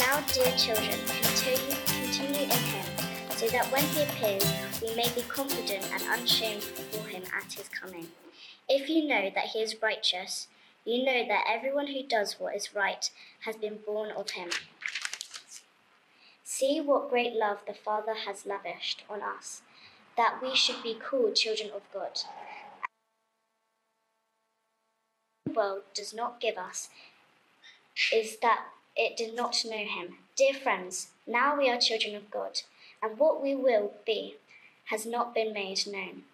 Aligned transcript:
Now, 0.00 0.24
dear 0.32 0.50
children, 0.56 0.98
continue, 1.22 1.76
continue 1.84 2.44
in 2.44 2.50
him, 2.50 2.86
so 3.36 3.46
that 3.48 3.70
when 3.70 3.82
he 3.82 4.02
appears, 4.02 4.80
we 4.80 4.94
may 4.94 5.06
be 5.14 5.20
confident 5.28 5.84
and 5.92 6.02
unashamed 6.04 6.62
before 6.62 7.06
him 7.06 7.22
at 7.36 7.52
his 7.52 7.68
coming. 7.68 8.08
If 8.66 8.88
you 8.88 9.06
know 9.06 9.30
that 9.34 9.48
he 9.52 9.58
is 9.58 9.82
righteous, 9.82 10.48
you 10.86 11.04
know 11.04 11.28
that 11.28 11.44
everyone 11.46 11.88
who 11.88 12.02
does 12.02 12.40
what 12.40 12.56
is 12.56 12.74
right 12.74 13.10
has 13.40 13.56
been 13.56 13.78
born 13.86 14.10
of 14.10 14.30
him. 14.30 14.48
See 16.44 16.80
what 16.80 17.10
great 17.10 17.34
love 17.34 17.58
the 17.66 17.74
Father 17.74 18.14
has 18.26 18.46
lavished 18.46 19.04
on 19.10 19.20
us, 19.20 19.60
that 20.16 20.40
we 20.42 20.56
should 20.56 20.82
be 20.82 20.94
called 20.94 21.36
children 21.36 21.68
of 21.74 21.82
God. 21.92 22.20
The 25.44 25.52
world 25.52 25.82
does 25.92 26.14
not 26.14 26.40
give 26.40 26.56
us 26.56 26.88
is 28.12 28.38
that 28.38 28.64
it 29.00 29.16
did 29.16 29.34
not 29.34 29.64
know 29.64 29.78
him. 29.78 30.18
Dear 30.36 30.52
friends, 30.52 31.08
now 31.26 31.56
we 31.56 31.70
are 31.70 31.80
children 31.80 32.14
of 32.14 32.30
God, 32.30 32.60
and 33.02 33.18
what 33.18 33.42
we 33.42 33.54
will 33.54 33.92
be 34.04 34.36
has 34.90 35.06
not 35.06 35.34
been 35.34 35.54
made 35.54 35.86
known. 35.86 36.24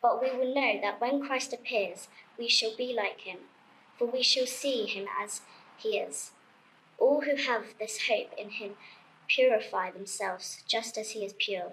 But 0.00 0.22
we 0.22 0.30
will 0.30 0.54
know 0.54 0.80
that 0.80 1.00
when 1.00 1.26
Christ 1.26 1.52
appears, 1.52 2.06
we 2.38 2.48
shall 2.48 2.76
be 2.76 2.94
like 2.94 3.22
him, 3.22 3.38
for 3.98 4.06
we 4.06 4.22
shall 4.22 4.46
see 4.46 4.86
him 4.86 5.06
as 5.20 5.40
he 5.76 5.98
is. 5.98 6.30
All 6.96 7.22
who 7.22 7.34
have 7.34 7.74
this 7.80 8.06
hope 8.08 8.32
in 8.38 8.50
him 8.50 8.74
purify 9.26 9.90
themselves 9.90 10.62
just 10.68 10.96
as 10.96 11.10
he 11.10 11.24
is 11.24 11.34
pure. 11.36 11.72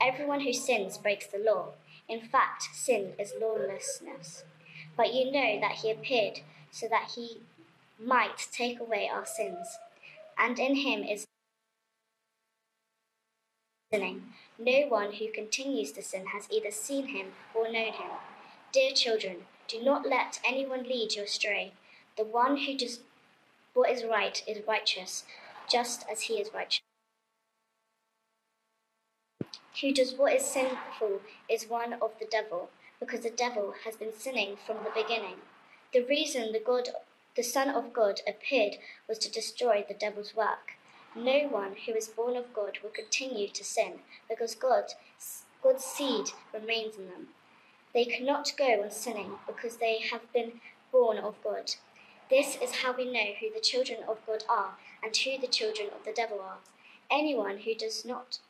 Everyone 0.00 0.42
who 0.42 0.52
sins 0.52 0.96
breaks 0.96 1.26
the 1.26 1.38
law. 1.38 1.70
In 2.08 2.20
fact, 2.20 2.68
sin 2.72 3.14
is 3.18 3.34
lawlessness. 3.40 4.44
But 4.96 5.12
you 5.12 5.32
know 5.32 5.58
that 5.60 5.78
he 5.82 5.90
appeared 5.90 6.40
so 6.70 6.86
that 6.88 7.12
he 7.16 7.40
might 7.98 8.46
take 8.52 8.78
away 8.78 9.10
our 9.12 9.26
sins, 9.26 9.78
and 10.38 10.58
in 10.58 10.76
him 10.76 11.02
is 11.02 11.26
sinning. 13.92 14.22
No 14.58 14.86
one 14.88 15.12
who 15.14 15.32
continues 15.32 15.92
to 15.92 16.02
sin 16.02 16.26
has 16.26 16.48
either 16.50 16.70
seen 16.70 17.08
him 17.08 17.28
or 17.54 17.64
known 17.64 17.92
him. 17.92 18.10
Dear 18.72 18.92
children, 18.92 19.46
do 19.66 19.82
not 19.82 20.06
let 20.06 20.40
anyone 20.46 20.82
lead 20.84 21.14
you 21.14 21.22
astray. 21.22 21.72
The 22.16 22.24
one 22.24 22.56
who 22.58 22.76
does 22.76 23.00
what 23.74 23.90
is 23.90 24.04
right 24.04 24.42
is 24.46 24.66
righteous, 24.66 25.24
just 25.70 26.04
as 26.10 26.22
he 26.22 26.34
is 26.34 26.50
righteous. 26.54 26.80
Who 29.80 29.94
does 29.94 30.14
what 30.14 30.32
is 30.34 30.44
sinful 30.44 31.20
is 31.48 31.68
one 31.68 31.94
of 31.94 32.12
the 32.18 32.26
devil, 32.30 32.70
because 32.98 33.20
the 33.20 33.30
devil 33.30 33.74
has 33.84 33.96
been 33.96 34.12
sinning 34.12 34.56
from 34.66 34.78
the 34.78 34.90
beginning. 34.94 35.36
The 35.92 36.04
reason 36.04 36.52
the 36.52 36.60
God 36.64 36.88
the 37.38 37.44
Son 37.44 37.70
of 37.70 37.92
God 37.92 38.20
appeared 38.26 38.78
was 39.08 39.16
to 39.20 39.30
destroy 39.30 39.84
the 39.86 39.94
devil's 39.94 40.34
work. 40.34 40.72
No 41.14 41.46
one 41.46 41.76
who 41.86 41.92
is 41.92 42.08
born 42.08 42.36
of 42.36 42.52
God 42.52 42.78
will 42.82 42.90
continue 42.90 43.46
to 43.46 43.62
sin, 43.62 44.00
because 44.28 44.56
God, 44.56 44.86
God's 45.62 45.84
seed 45.84 46.30
remains 46.52 46.96
in 46.96 47.06
them. 47.06 47.28
They 47.94 48.06
cannot 48.06 48.52
go 48.58 48.82
on 48.82 48.90
sinning, 48.90 49.34
because 49.46 49.76
they 49.76 50.00
have 50.10 50.32
been 50.32 50.60
born 50.90 51.16
of 51.16 51.36
God. 51.44 51.76
This 52.28 52.58
is 52.60 52.82
how 52.82 52.92
we 52.92 53.04
know 53.04 53.34
who 53.38 53.54
the 53.54 53.60
children 53.60 54.00
of 54.08 54.18
God 54.26 54.42
are 54.48 54.76
and 55.00 55.16
who 55.16 55.38
the 55.40 55.46
children 55.46 55.90
of 55.96 56.04
the 56.04 56.12
devil 56.12 56.40
are. 56.40 56.58
Anyone 57.08 57.58
who 57.58 57.74
does 57.76 58.04
not 58.04 58.40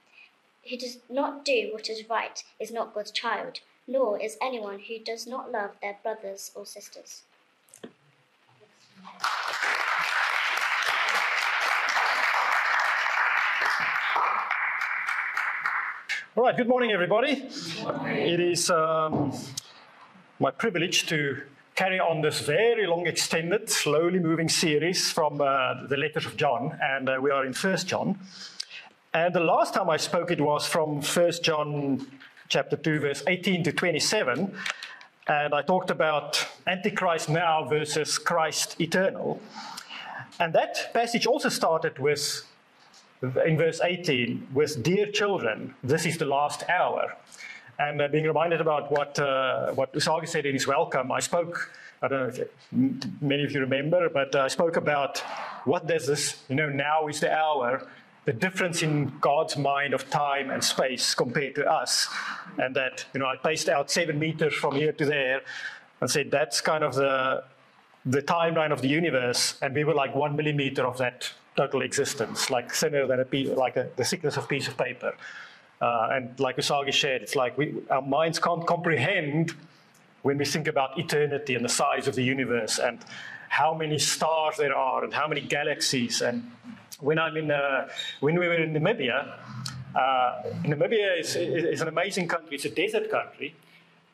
who 0.71 0.79
does 0.79 0.97
not 1.11 1.45
do 1.45 1.69
what 1.73 1.91
is 1.91 2.09
right 2.09 2.43
is 2.59 2.73
not 2.73 2.95
God's 2.95 3.11
child, 3.11 3.61
nor 3.87 4.19
is 4.19 4.39
anyone 4.41 4.79
who 4.79 4.99
does 4.99 5.27
not 5.27 5.53
love 5.53 5.73
their 5.83 5.99
brothers 6.03 6.53
or 6.55 6.65
sisters. 6.65 7.25
All 16.39 16.45
right, 16.45 16.57
good 16.57 16.69
morning, 16.69 16.93
everybody. 16.93 17.49
It 18.07 18.39
is 18.39 18.71
um, 18.71 19.37
my 20.39 20.53
privilege 20.53 21.05
to 21.09 21.43
carry 21.75 21.99
on 21.99 22.21
this 22.21 22.43
very 22.43 22.87
long, 22.87 23.09
extended, 23.09 23.69
slowly 23.69 24.21
moving 24.21 24.49
series 24.49 25.11
from 25.11 25.41
uh, 25.41 25.89
the 25.89 25.97
letters 25.97 26.27
of 26.27 26.37
John, 26.37 26.79
and 26.81 27.09
uh, 27.09 27.19
we 27.21 27.33
are 27.33 27.45
in 27.45 27.55
First 27.55 27.89
John. 27.89 28.21
And 29.13 29.35
the 29.35 29.41
last 29.41 29.75
time 29.75 29.91
I 29.91 29.97
spoke, 29.97 30.31
it 30.31 30.41
was 30.41 30.65
from 30.65 31.03
First 31.03 31.43
John 31.43 32.07
chapter 32.49 32.77
2, 32.77 33.01
verse 33.01 33.25
18 33.27 33.65
to 33.65 33.73
27, 33.73 34.55
and 35.27 35.53
I 35.53 35.63
talked 35.63 35.91
about 35.91 36.47
Antichrist 36.69 37.29
now 37.29 37.65
versus 37.65 38.17
Christ 38.17 38.81
eternal. 38.81 39.41
And 40.39 40.55
that 40.55 40.95
passage 40.95 41.27
also 41.27 41.49
started 41.49 41.99
with, 41.99 42.45
in 43.23 43.57
verse 43.57 43.81
18, 43.83 44.49
with 44.55 44.83
Dear 44.83 45.11
children, 45.11 45.75
this 45.83 46.07
is 46.07 46.19
the 46.19 46.25
last 46.25 46.63
hour. 46.69 47.17
And 47.79 48.01
uh, 48.01 48.09
being 48.09 48.25
reminded 48.25 48.61
about 48.61 48.91
what, 48.91 49.19
uh, 49.19 49.73
what 49.73 49.93
Usagi 49.93 50.29
said 50.29 50.47
in 50.47 50.55
his 50.55 50.67
welcome, 50.67 51.13
I 51.13 51.21
spoke, 51.21 51.73
I 52.03 52.09
don't 52.09 52.21
know 52.21 52.45
if 52.45 52.49
many 53.21 53.45
of 53.45 53.53
you 53.53 53.61
remember, 53.61 54.09
but 54.09 54.35
I 54.35 54.49
spoke 54.49 54.77
about 54.77 55.19
what 55.65 55.87
does 55.87 56.07
this, 56.07 56.43
you 56.49 56.57
know, 56.57 56.69
now 56.69 57.09
is 57.09 57.21
the 57.21 57.33
hour, 57.33 57.87
the 58.25 58.33
difference 58.33 58.83
in 58.83 59.13
God's 59.21 59.57
mind 59.57 59.95
of 59.95 60.11
time 60.11 60.51
and 60.51 60.63
space 60.63 61.15
compared 61.15 61.55
to 61.57 61.71
us. 61.71 62.09
And 62.59 62.75
that, 62.77 63.05
you 63.15 63.21
know, 63.21 63.27
I 63.27 63.37
paced 63.37 63.69
out 63.69 63.91
seven 63.91 64.19
meters 64.19 64.55
from 64.55 64.75
here 64.75 64.93
to 64.93 65.05
there 65.05 65.43
and 66.01 66.11
said 66.11 66.31
that's 66.31 66.61
kind 66.61 66.85
of 66.85 66.95
the, 66.95 67.45
the 68.05 68.23
timeline 68.23 68.73
of 68.73 68.83
the 68.83 68.89
universe. 68.89 69.57
And 69.63 69.75
we 69.75 69.85
were 69.85 69.95
like 69.95 70.15
one 70.15 70.37
millimeter 70.37 70.85
of 70.85 70.99
that 70.99 71.33
total 71.59 71.83
existence, 71.83 72.51
like 72.51 72.73
thinner 72.73 73.05
than 73.07 73.21
a 73.21 73.25
piece, 73.25 73.51
like 73.65 73.77
a, 73.77 73.85
the 73.97 74.05
thickness 74.05 74.37
of 74.39 74.45
a 74.45 74.47
piece 74.47 74.69
of 74.69 74.77
paper. 74.79 75.13
Uh, 75.81 76.15
and 76.15 76.25
like 76.41 76.57
Usagi 76.57 76.93
shared, 76.93 77.23
it's 77.23 77.37
like 77.37 77.59
we, 77.59 77.67
our 77.91 78.03
minds 78.03 78.39
can't 78.39 78.65
comprehend 78.67 79.55
when 80.23 80.39
we 80.39 80.45
think 80.45 80.67
about 80.69 80.99
eternity 80.99 81.55
and 81.55 81.65
the 81.65 81.75
size 81.83 82.09
of 82.09 82.15
the 82.15 82.23
universe 82.23 82.79
and 82.79 82.99
how 83.49 83.73
many 83.75 83.99
stars 83.99 84.57
there 84.57 84.77
are 84.77 85.05
and 85.05 85.13
how 85.15 85.27
many 85.27 85.41
galaxies 85.41 86.21
and 86.23 86.37
when 87.01 87.19
I'm 87.19 87.37
in, 87.37 87.51
uh, 87.51 87.89
when 88.21 88.39
we 88.39 88.49
were 88.49 88.55
in 88.55 88.73
Namibia, 88.75 89.19
uh, 89.95 90.43
Namibia 90.65 91.21
is, 91.21 91.37
is, 91.37 91.81
an 91.81 91.89
amazing 91.89 92.29
country. 92.29 92.57
It's 92.57 92.65
a 92.65 92.71
desert 92.71 93.11
country, 93.11 93.55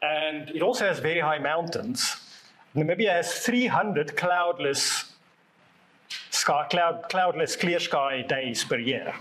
and 0.03 0.50
it 0.50 0.62
also 0.62 0.87
has 0.87 0.99
very 0.99 1.21
high 1.21 1.38
mountains. 1.38 2.16
Namibia 2.77 3.10
has 3.10 3.33
300 3.38 4.16
cloudless, 4.16 5.13
sky, 6.44 6.66
cloud, 6.69 6.97
cloudless 7.09 7.56
clear 7.56 7.81
sky 7.81 8.21
days 8.21 8.65
per 8.65 8.78
year. 8.78 9.15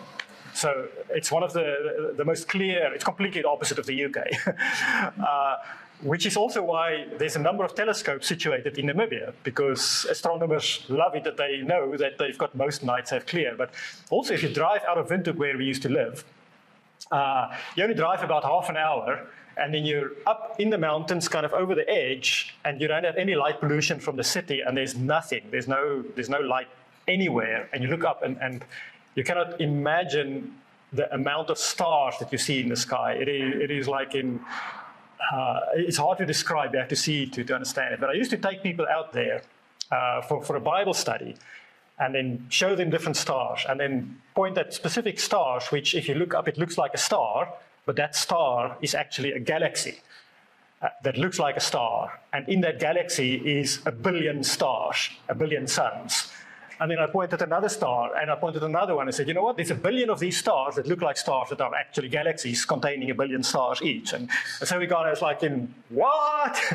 So 0.53 0.89
it's 1.09 1.31
one 1.31 1.41
of 1.41 1.53
the, 1.53 2.13
the, 2.17 2.25
most 2.25 2.49
clear, 2.49 2.93
it's 2.93 3.05
completely 3.05 3.41
the 3.41 3.47
opposite 3.47 3.79
of 3.79 3.85
the 3.85 3.97
UK. 4.05 4.17
uh, 5.23 5.55
which 6.01 6.25
is 6.25 6.35
also 6.35 6.61
why 6.61 7.05
there's 7.17 7.37
a 7.37 7.39
number 7.39 7.63
of 7.63 7.75
telescopes 7.75 8.27
situated 8.27 8.77
in 8.77 8.87
Namibia, 8.87 9.31
because 9.43 10.05
astronomers 10.09 10.85
love 10.89 11.15
it 11.15 11.23
that 11.23 11.37
they 11.37 11.61
know 11.61 11.95
that 11.95 12.17
they've 12.17 12.37
got 12.37 12.53
most 12.55 12.83
nights 12.83 13.09
have 13.11 13.25
clear. 13.25 13.55
But 13.57 13.69
also, 14.09 14.33
if 14.33 14.43
you 14.43 14.49
drive 14.49 14.81
out 14.85 14.97
of 14.97 15.07
Windhoek, 15.07 15.37
where 15.37 15.57
we 15.57 15.63
used 15.63 15.83
to 15.83 15.89
live, 15.89 16.25
uh, 17.09 17.55
you 17.77 17.83
only 17.83 17.95
drive 17.95 18.21
about 18.21 18.43
half 18.43 18.67
an 18.67 18.75
hour, 18.75 19.25
and 19.55 19.73
then 19.73 19.85
you're 19.85 20.11
up 20.27 20.57
in 20.59 20.69
the 20.69 20.77
mountains, 20.77 21.29
kind 21.29 21.45
of 21.45 21.53
over 21.53 21.73
the 21.73 21.89
edge, 21.89 22.53
and 22.65 22.81
you 22.81 22.87
don't 22.89 23.05
have 23.05 23.15
any 23.15 23.35
light 23.35 23.61
pollution 23.61 24.01
from 24.01 24.17
the 24.17 24.25
city, 24.25 24.59
and 24.59 24.75
there's 24.75 24.97
nothing. 24.97 25.43
There's 25.51 25.69
no, 25.69 26.03
there's 26.15 26.29
no 26.29 26.41
light 26.41 26.67
anywhere, 27.07 27.69
and 27.73 27.83
you 27.83 27.89
look 27.89 28.03
up, 28.03 28.23
and, 28.23 28.37
and 28.41 28.63
you 29.15 29.23
cannot 29.23 29.59
imagine 29.59 30.55
the 30.91 31.13
amount 31.13 31.49
of 31.49 31.57
stars 31.57 32.15
that 32.19 32.31
you 32.31 32.37
see 32.37 32.61
in 32.61 32.69
the 32.69 32.75
sky. 32.75 33.13
It 33.13 33.27
is, 33.27 33.61
it 33.61 33.71
is 33.71 33.87
like 33.87 34.15
in 34.15 34.39
uh, 35.31 35.59
it's 35.75 35.97
hard 35.97 36.17
to 36.19 36.25
describe. 36.25 36.73
You 36.73 36.79
have 36.79 36.89
to 36.89 36.95
see 36.95 37.25
to, 37.27 37.43
to 37.43 37.53
understand 37.53 37.93
it. 37.93 37.99
But 37.99 38.09
I 38.09 38.13
used 38.13 38.31
to 38.31 38.37
take 38.37 38.61
people 38.61 38.85
out 38.87 39.13
there 39.13 39.41
uh, 39.91 40.21
for, 40.21 40.43
for 40.43 40.55
a 40.55 40.59
Bible 40.59 40.93
study 40.93 41.35
and 41.99 42.13
then 42.13 42.45
show 42.49 42.75
them 42.75 42.89
different 42.89 43.17
stars 43.17 43.65
and 43.69 43.79
then 43.79 44.19
point 44.35 44.57
at 44.57 44.73
specific 44.73 45.19
stars, 45.19 45.67
which 45.67 45.95
if 45.95 46.07
you 46.07 46.15
look 46.15 46.33
up, 46.33 46.47
it 46.47 46.57
looks 46.57 46.77
like 46.77 46.93
a 46.93 46.97
star, 46.97 47.53
but 47.85 47.95
that 47.95 48.15
star 48.15 48.77
is 48.81 48.95
actually 48.95 49.31
a 49.31 49.39
galaxy. 49.39 49.99
Uh, 50.81 50.89
that 51.03 51.17
looks 51.17 51.39
like 51.39 51.55
a 51.55 51.61
star, 51.61 52.19
and 52.33 52.49
in 52.49 52.59
that 52.59 52.77
galaxy 52.77 53.35
is 53.35 53.79
a 53.85 53.91
billion 53.91 54.43
stars, 54.43 55.11
a 55.29 55.35
billion 55.35 55.65
suns. 55.65 56.29
And 56.79 56.89
then 56.91 56.99
I 56.99 57.07
pointed 57.07 57.41
another 57.41 57.69
star 57.69 58.15
and 58.15 58.31
I 58.31 58.35
pointed 58.35 58.63
another 58.63 58.95
one 58.95 59.07
and 59.07 59.15
said, 59.15 59.27
you 59.27 59.33
know 59.33 59.43
what, 59.43 59.57
there's 59.57 59.71
a 59.71 59.75
billion 59.75 60.09
of 60.09 60.19
these 60.19 60.37
stars 60.37 60.75
that 60.75 60.87
look 60.87 61.01
like 61.01 61.17
stars 61.17 61.49
that 61.49 61.61
are 61.61 61.73
actually 61.75 62.09
galaxies 62.09 62.65
containing 62.65 63.09
a 63.11 63.15
billion 63.15 63.43
stars 63.43 63.81
each. 63.81 64.13
And, 64.13 64.29
and 64.59 64.67
so 64.67 64.79
we 64.79 64.87
got 64.87 65.07
us 65.07 65.21
like 65.21 65.43
in, 65.43 65.73
what? 65.89 66.59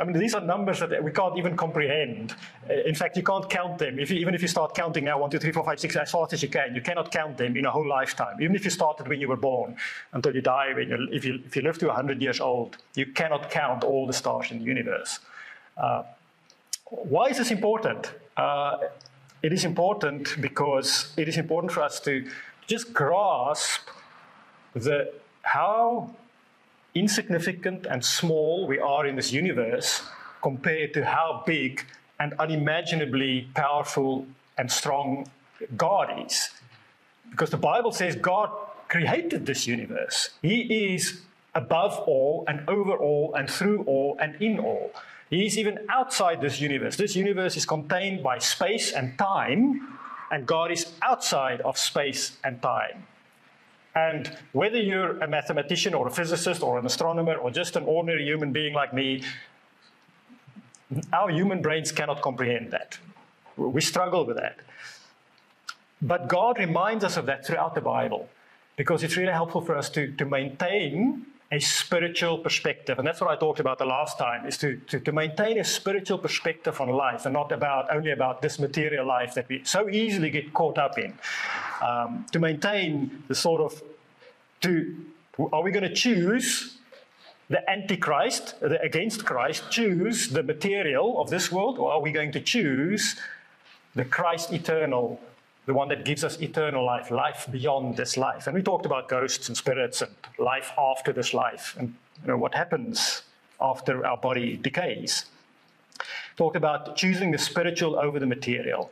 I 0.00 0.04
mean, 0.04 0.18
these 0.18 0.34
are 0.34 0.40
numbers 0.40 0.80
that 0.80 1.02
we 1.02 1.10
can't 1.10 1.36
even 1.38 1.56
comprehend. 1.56 2.34
In 2.68 2.94
fact, 2.94 3.16
you 3.16 3.22
can't 3.22 3.48
count 3.48 3.78
them. 3.78 3.98
If 3.98 4.10
you, 4.10 4.18
even 4.18 4.34
if 4.34 4.42
you 4.42 4.48
start 4.48 4.74
counting 4.74 5.04
now, 5.04 5.18
one, 5.18 5.30
two, 5.30 5.38
three, 5.38 5.52
four, 5.52 5.64
five, 5.64 5.80
six, 5.80 5.96
as 5.96 6.10
fast 6.10 6.32
as 6.32 6.42
you 6.42 6.48
can, 6.48 6.74
you 6.74 6.80
cannot 6.80 7.10
count 7.10 7.36
them 7.36 7.56
in 7.56 7.66
a 7.66 7.70
whole 7.70 7.88
lifetime. 7.88 8.40
Even 8.40 8.56
if 8.56 8.64
you 8.64 8.70
started 8.70 9.08
when 9.08 9.20
you 9.20 9.28
were 9.28 9.36
born 9.36 9.76
until 10.12 10.34
you 10.34 10.40
die, 10.40 10.72
when 10.74 10.88
you, 10.88 11.08
if, 11.12 11.24
you, 11.24 11.40
if 11.44 11.56
you 11.56 11.62
live 11.62 11.78
to 11.78 11.86
100 11.86 12.22
years 12.22 12.40
old, 12.40 12.76
you 12.94 13.06
cannot 13.06 13.50
count 13.50 13.84
all 13.84 14.06
the 14.06 14.12
stars 14.12 14.50
in 14.50 14.58
the 14.58 14.64
universe. 14.64 15.20
Uh, 15.76 16.02
why 16.86 17.26
is 17.26 17.38
this 17.38 17.50
important? 17.50 18.12
Uh, 18.36 18.78
it 19.46 19.52
is 19.52 19.64
important 19.64 20.40
because 20.40 21.14
it 21.16 21.28
is 21.28 21.36
important 21.36 21.70
for 21.70 21.80
us 21.80 22.00
to 22.00 22.26
just 22.66 22.92
grasp 22.92 23.88
the 24.74 25.12
how 25.42 26.10
insignificant 26.96 27.86
and 27.86 28.04
small 28.04 28.66
we 28.66 28.80
are 28.80 29.06
in 29.06 29.14
this 29.14 29.30
universe 29.32 30.02
compared 30.42 30.92
to 30.94 31.04
how 31.04 31.44
big 31.46 31.84
and 32.18 32.34
unimaginably 32.40 33.48
powerful 33.54 34.26
and 34.58 34.68
strong 34.72 35.30
God 35.76 36.26
is. 36.26 36.50
Because 37.30 37.50
the 37.50 37.56
Bible 37.72 37.92
says 37.92 38.16
God 38.16 38.50
created 38.88 39.46
this 39.46 39.64
universe. 39.64 40.30
He 40.42 40.58
is 40.94 41.20
above 41.54 42.00
all 42.08 42.44
and 42.48 42.68
over 42.68 42.96
all 42.96 43.34
and 43.34 43.48
through 43.48 43.84
all 43.84 44.16
and 44.18 44.34
in 44.42 44.58
all. 44.58 44.90
He 45.30 45.46
is 45.46 45.58
even 45.58 45.78
outside 45.88 46.40
this 46.40 46.60
universe. 46.60 46.96
This 46.96 47.16
universe 47.16 47.56
is 47.56 47.66
contained 47.66 48.22
by 48.22 48.38
space 48.38 48.92
and 48.92 49.18
time, 49.18 49.98
and 50.30 50.46
God 50.46 50.70
is 50.70 50.92
outside 51.02 51.60
of 51.62 51.76
space 51.76 52.36
and 52.44 52.62
time. 52.62 53.06
And 53.94 54.36
whether 54.52 54.78
you're 54.78 55.18
a 55.18 55.26
mathematician 55.26 55.94
or 55.94 56.06
a 56.06 56.10
physicist 56.10 56.62
or 56.62 56.78
an 56.78 56.86
astronomer 56.86 57.34
or 57.34 57.50
just 57.50 57.76
an 57.76 57.84
ordinary 57.84 58.24
human 58.24 58.52
being 58.52 58.74
like 58.74 58.92
me, 58.92 59.22
our 61.12 61.30
human 61.30 61.62
brains 61.62 61.90
cannot 61.90 62.22
comprehend 62.22 62.70
that. 62.70 62.98
We 63.56 63.80
struggle 63.80 64.24
with 64.26 64.36
that. 64.36 64.58
But 66.02 66.28
God 66.28 66.58
reminds 66.58 67.04
us 67.04 67.16
of 67.16 67.26
that 67.26 67.46
throughout 67.46 67.74
the 67.74 67.80
Bible 67.80 68.28
because 68.76 69.02
it's 69.02 69.16
really 69.16 69.32
helpful 69.32 69.62
for 69.62 69.76
us 69.76 69.88
to, 69.90 70.12
to 70.12 70.24
maintain 70.26 71.24
a 71.52 71.60
spiritual 71.60 72.38
perspective. 72.38 72.98
And 72.98 73.06
that's 73.06 73.20
what 73.20 73.30
I 73.30 73.36
talked 73.36 73.60
about 73.60 73.78
the 73.78 73.86
last 73.86 74.18
time, 74.18 74.46
is 74.46 74.58
to, 74.58 74.76
to, 74.88 74.98
to, 74.98 75.12
maintain 75.12 75.58
a 75.58 75.64
spiritual 75.64 76.18
perspective 76.18 76.80
on 76.80 76.88
life 76.88 77.24
and 77.24 77.32
not 77.32 77.52
about 77.52 77.94
only 77.94 78.10
about 78.10 78.42
this 78.42 78.58
material 78.58 79.06
life 79.06 79.34
that 79.34 79.48
we 79.48 79.62
so 79.64 79.88
easily 79.88 80.30
get 80.30 80.52
caught 80.52 80.76
up 80.76 80.98
in. 80.98 81.16
Um, 81.80 82.26
to 82.32 82.40
maintain 82.40 83.22
the 83.28 83.34
sort 83.34 83.60
of, 83.60 83.80
to, 84.62 84.96
are 85.52 85.62
we 85.62 85.70
going 85.70 85.88
to 85.88 85.94
choose 85.94 86.78
the 87.48 87.68
antichrist, 87.70 88.58
the 88.60 88.80
against 88.82 89.24
Christ, 89.24 89.70
choose 89.70 90.28
the 90.28 90.42
material 90.42 91.20
of 91.20 91.30
this 91.30 91.52
world, 91.52 91.78
or 91.78 91.92
are 91.92 92.00
we 92.00 92.10
going 92.10 92.32
to 92.32 92.40
choose 92.40 93.16
the 93.94 94.04
Christ 94.04 94.52
eternal 94.52 95.20
the 95.66 95.74
one 95.74 95.88
that 95.88 96.04
gives 96.04 96.22
us 96.22 96.40
eternal 96.40 96.84
life, 96.84 97.10
life 97.10 97.48
beyond 97.50 97.96
this 97.96 98.16
life. 98.16 98.46
And 98.46 98.54
we 98.54 98.62
talked 98.62 98.86
about 98.86 99.08
ghosts 99.08 99.48
and 99.48 99.56
spirits 99.56 100.00
and 100.00 100.12
life 100.38 100.72
after 100.78 101.12
this 101.12 101.34
life 101.34 101.76
and 101.78 101.94
you 102.22 102.28
know, 102.28 102.36
what 102.36 102.54
happens 102.54 103.22
after 103.60 104.06
our 104.06 104.16
body 104.16 104.56
decays. 104.56 105.26
Talked 106.36 106.56
about 106.56 106.96
choosing 106.96 107.32
the 107.32 107.38
spiritual 107.38 107.98
over 107.98 108.20
the 108.20 108.26
material. 108.26 108.90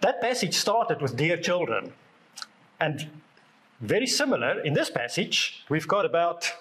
That 0.00 0.20
passage 0.20 0.54
started 0.54 1.00
with 1.00 1.16
dear 1.16 1.38
children. 1.38 1.92
And 2.78 3.08
very 3.80 4.06
similar 4.06 4.60
in 4.60 4.74
this 4.74 4.90
passage, 4.90 5.64
we've 5.70 5.88
got 5.88 6.04
about, 6.04 6.52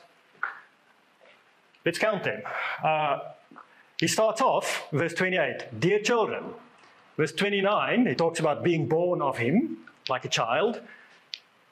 let's 1.86 2.00
count 2.00 2.24
them. 2.24 2.42
Uh, 2.81 3.19
he 4.00 4.08
starts 4.08 4.42
off, 4.42 4.88
verse 4.92 5.13
28, 5.13 5.80
dear 5.80 6.00
children. 6.00 6.54
Verse 7.17 7.31
29, 7.31 8.07
it 8.07 8.17
talks 8.17 8.39
about 8.39 8.63
being 8.63 8.88
born 8.88 9.21
of 9.21 9.38
him 9.38 9.77
like 10.09 10.25
a 10.25 10.29
child. 10.29 10.81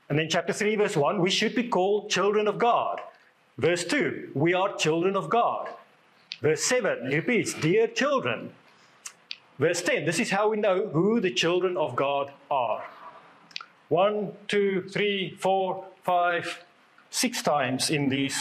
And 0.09 0.17
then 0.17 0.29
chapter 0.29 0.53
3, 0.53 0.75
verse 0.75 0.95
1, 0.95 1.19
we 1.21 1.29
should 1.29 1.55
be 1.55 1.67
called 1.67 2.09
children 2.09 2.47
of 2.47 2.57
God. 2.57 3.01
Verse 3.57 3.83
2, 3.83 4.31
we 4.33 4.53
are 4.53 4.75
children 4.75 5.15
of 5.15 5.29
God. 5.29 5.69
Verse 6.41 6.63
7, 6.63 7.11
it 7.11 7.15
repeats, 7.15 7.53
dear 7.53 7.87
children. 7.87 8.51
Verse 9.59 9.81
10, 9.81 10.05
this 10.05 10.19
is 10.19 10.31
how 10.31 10.49
we 10.49 10.57
know 10.57 10.87
who 10.87 11.19
the 11.19 11.31
children 11.31 11.77
of 11.77 11.95
God 11.95 12.31
are. 12.49 12.83
One, 13.89 14.31
two, 14.47 14.89
three, 14.89 15.35
four, 15.39 15.85
five, 16.03 16.63
six 17.11 17.41
times 17.41 17.89
in 17.89 18.09
these 18.09 18.37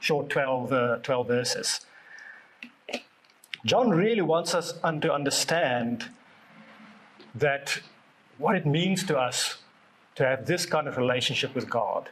short 0.00 0.28
12, 0.30 0.72
uh, 0.72 0.96
12 0.96 1.28
verses. 1.28 1.80
John 3.64 3.90
really 3.90 4.22
wants 4.22 4.54
us 4.54 4.72
to 4.72 5.12
understand 5.12 6.08
that 7.34 7.80
what 8.38 8.56
it 8.56 8.66
means 8.66 9.04
to 9.04 9.18
us 9.18 9.58
to 10.16 10.26
have 10.26 10.46
this 10.46 10.66
kind 10.66 10.88
of 10.88 10.96
relationship 10.96 11.54
with 11.54 11.68
God. 11.68 12.08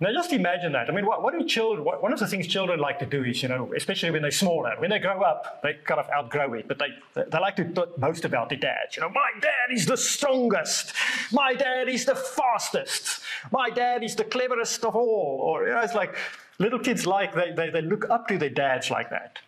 Now, 0.00 0.12
just 0.12 0.32
imagine 0.32 0.70
that. 0.72 0.88
I 0.88 0.92
mean, 0.92 1.04
what, 1.06 1.24
what 1.24 1.36
do 1.36 1.44
children, 1.44 1.84
what, 1.84 2.00
one 2.00 2.12
of 2.12 2.20
the 2.20 2.26
things 2.28 2.46
children 2.46 2.78
like 2.78 3.00
to 3.00 3.06
do 3.06 3.24
is, 3.24 3.42
you 3.42 3.48
know, 3.48 3.72
especially 3.76 4.12
when 4.12 4.22
they're 4.22 4.30
smaller, 4.30 4.74
when 4.78 4.90
they 4.90 5.00
grow 5.00 5.22
up, 5.22 5.60
they 5.62 5.74
kind 5.84 5.98
of 5.98 6.08
outgrow 6.10 6.54
it, 6.54 6.68
but 6.68 6.78
they, 6.78 6.90
they 7.14 7.38
like 7.40 7.56
to 7.56 7.64
talk 7.64 7.98
most 7.98 8.24
about 8.24 8.48
their 8.48 8.58
dads. 8.58 8.94
You 8.96 9.02
know, 9.02 9.08
my 9.08 9.30
dad 9.40 9.72
is 9.72 9.86
the 9.86 9.96
strongest. 9.96 10.92
My 11.32 11.52
dad 11.52 11.88
is 11.88 12.04
the 12.04 12.14
fastest. 12.14 13.22
My 13.50 13.70
dad 13.70 14.04
is 14.04 14.14
the 14.14 14.22
cleverest 14.22 14.84
of 14.84 14.94
all. 14.94 15.40
Or, 15.42 15.66
you 15.66 15.74
know, 15.74 15.80
it's 15.80 15.94
like 15.94 16.14
little 16.60 16.78
kids 16.78 17.04
like, 17.04 17.34
they, 17.34 17.50
they, 17.50 17.70
they 17.70 17.82
look 17.82 18.08
up 18.08 18.28
to 18.28 18.38
their 18.38 18.50
dads 18.50 18.92
like 18.92 19.10
that. 19.10 19.40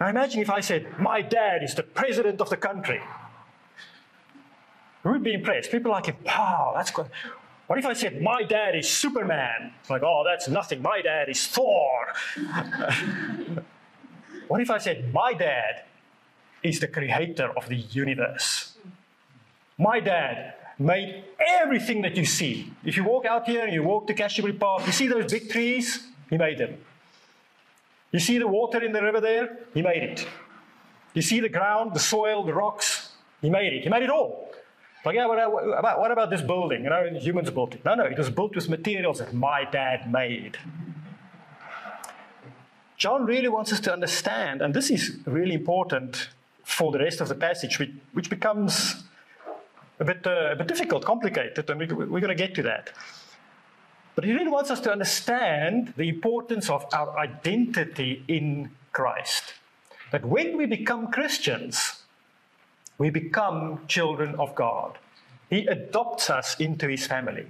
Now, 0.00 0.08
imagine 0.08 0.40
if 0.40 0.50
I 0.50 0.58
said, 0.58 0.98
my 0.98 1.22
dad 1.22 1.62
is 1.62 1.76
the 1.76 1.84
president 1.84 2.40
of 2.40 2.50
the 2.50 2.56
country. 2.56 3.00
Who 5.04 5.12
would 5.12 5.22
be 5.22 5.34
impressed? 5.34 5.70
People 5.70 5.92
like 5.92 6.12
wow, 6.24 6.72
that's 6.74 6.90
good. 6.90 7.06
What 7.66 7.78
if 7.78 7.86
I 7.86 7.92
said, 7.92 8.20
my 8.20 8.42
dad 8.42 8.74
is 8.74 8.88
Superman? 8.88 9.72
Like, 9.88 10.02
oh, 10.02 10.22
that's 10.26 10.48
nothing. 10.48 10.82
My 10.82 11.00
dad 11.00 11.28
is 11.28 11.46
Thor. 11.46 12.12
what 14.48 14.60
if 14.60 14.70
I 14.70 14.78
said, 14.78 15.12
my 15.14 15.32
dad 15.32 15.84
is 16.62 16.80
the 16.80 16.88
creator 16.88 17.50
of 17.56 17.68
the 17.68 17.76
universe? 17.76 18.76
My 19.78 20.00
dad 20.00 20.54
made 20.78 21.24
everything 21.38 22.02
that 22.02 22.16
you 22.16 22.24
see. 22.24 22.72
If 22.84 22.96
you 22.96 23.04
walk 23.04 23.24
out 23.24 23.46
here 23.46 23.64
and 23.64 23.72
you 23.72 23.82
walk 23.82 24.06
to 24.08 24.14
Cassiobury 24.14 24.58
Park, 24.58 24.86
you 24.86 24.92
see 24.92 25.06
those 25.06 25.30
big 25.30 25.50
trees? 25.50 26.06
He 26.28 26.36
made 26.36 26.58
them. 26.58 26.76
You 28.10 28.20
see 28.20 28.38
the 28.38 28.46
water 28.48 28.82
in 28.82 28.92
the 28.92 29.02
river 29.02 29.20
there? 29.20 29.58
He 29.72 29.82
made 29.82 30.02
it. 30.02 30.26
You 31.14 31.22
see 31.22 31.40
the 31.40 31.48
ground, 31.48 31.94
the 31.94 32.00
soil, 32.00 32.44
the 32.44 32.54
rocks? 32.54 33.12
He 33.40 33.50
made 33.50 33.72
it. 33.72 33.82
He 33.82 33.88
made 33.88 34.02
it 34.02 34.10
all. 34.10 34.53
Like, 35.04 35.16
yeah, 35.16 35.26
what 35.26 35.38
about, 35.78 36.00
what 36.00 36.10
about 36.10 36.30
this 36.30 36.40
building? 36.40 36.84
You 36.84 36.90
know, 36.90 37.04
humans 37.20 37.50
built 37.50 37.74
it. 37.74 37.84
No, 37.84 37.94
no, 37.94 38.04
it 38.04 38.16
was 38.16 38.30
built 38.30 38.54
with 38.54 38.68
materials 38.68 39.18
that 39.18 39.34
my 39.34 39.64
dad 39.64 40.10
made. 40.10 40.56
John 42.96 43.26
really 43.26 43.48
wants 43.48 43.72
us 43.72 43.80
to 43.80 43.92
understand, 43.92 44.62
and 44.62 44.72
this 44.72 44.90
is 44.90 45.18
really 45.26 45.54
important 45.54 46.30
for 46.62 46.90
the 46.90 46.98
rest 46.98 47.20
of 47.20 47.28
the 47.28 47.34
passage, 47.34 47.78
which, 47.78 47.90
which 48.14 48.30
becomes 48.30 49.04
a 50.00 50.04
bit, 50.04 50.26
uh, 50.26 50.52
a 50.52 50.56
bit 50.56 50.68
difficult, 50.68 51.04
complicated, 51.04 51.68
and 51.68 51.80
we, 51.80 51.86
we're 51.86 52.20
going 52.20 52.28
to 52.28 52.34
get 52.34 52.54
to 52.54 52.62
that. 52.62 52.90
But 54.14 54.24
he 54.24 54.32
really 54.32 54.48
wants 54.48 54.70
us 54.70 54.80
to 54.82 54.92
understand 54.92 55.92
the 55.96 56.08
importance 56.08 56.70
of 56.70 56.86
our 56.94 57.18
identity 57.18 58.24
in 58.28 58.70
Christ. 58.92 59.54
That 60.12 60.24
when 60.24 60.56
we 60.56 60.66
become 60.66 61.10
Christians, 61.10 62.03
we 62.98 63.10
become 63.10 63.80
children 63.88 64.34
of 64.36 64.54
God. 64.54 64.98
He 65.50 65.66
adopts 65.66 66.30
us 66.30 66.56
into 66.58 66.88
his 66.88 67.06
family. 67.06 67.46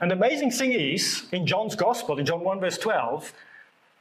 And 0.00 0.10
the 0.10 0.16
amazing 0.16 0.50
thing 0.50 0.72
is, 0.72 1.26
in 1.32 1.46
John's 1.46 1.76
Gospel, 1.76 2.18
in 2.18 2.26
John 2.26 2.40
1, 2.40 2.60
verse 2.60 2.78
12, 2.78 3.32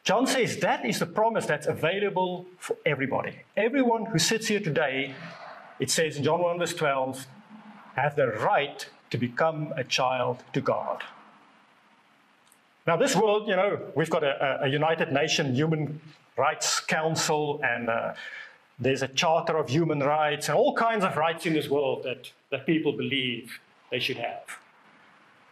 John 0.03 0.27
says 0.27 0.58
that 0.58 0.86
is 0.86 1.00
the 1.00 1.05
promise 1.05 1.46
that's 1.46 1.67
available 1.67 2.46
for 2.58 2.75
everybody. 2.86 3.36
Everyone 3.55 4.05
who 4.05 4.20
sits 4.20 4.48
here 4.48 4.60
today, 4.60 5.15
it 5.79 5.89
says 5.89 6.17
in 6.17 6.24
John 6.24 6.41
1, 6.41 6.60
verse 6.60 6.74
12, 6.74 7.25
have 7.96 8.15
the 8.15 8.27
right 8.27 8.86
to 9.12 9.17
become 9.17 9.74
a 9.77 9.84
child 9.84 10.43
to 10.53 10.60
God. 10.60 11.03
Now, 12.86 12.98
this 12.98 13.15
world, 13.15 13.48
you 13.48 13.55
know, 13.55 13.79
we've 13.96 14.10
got 14.10 14.25
a, 14.25 14.63
a 14.63 14.67
United 14.67 15.13
Nations 15.13 15.55
Human 15.55 16.01
Rights 16.36 16.82
Council 16.82 17.62
and 17.63 17.89
uh, 17.89 18.13
there's 18.84 19.02
a 19.02 19.08
Charter 19.08 19.58
of 19.58 19.70
Human 19.70 20.00
Rights 20.00 20.50
and 20.50 20.58
all 20.58 20.74
kinds 20.74 21.04
of 21.04 21.16
rights 21.16 21.46
in 21.46 21.54
this 21.54 21.70
world 21.70 22.04
that, 22.04 22.32
that 22.52 22.66
people 22.66 22.92
believe 22.92 23.60
they 23.92 24.00
should 24.00 24.18
have. 24.18 24.44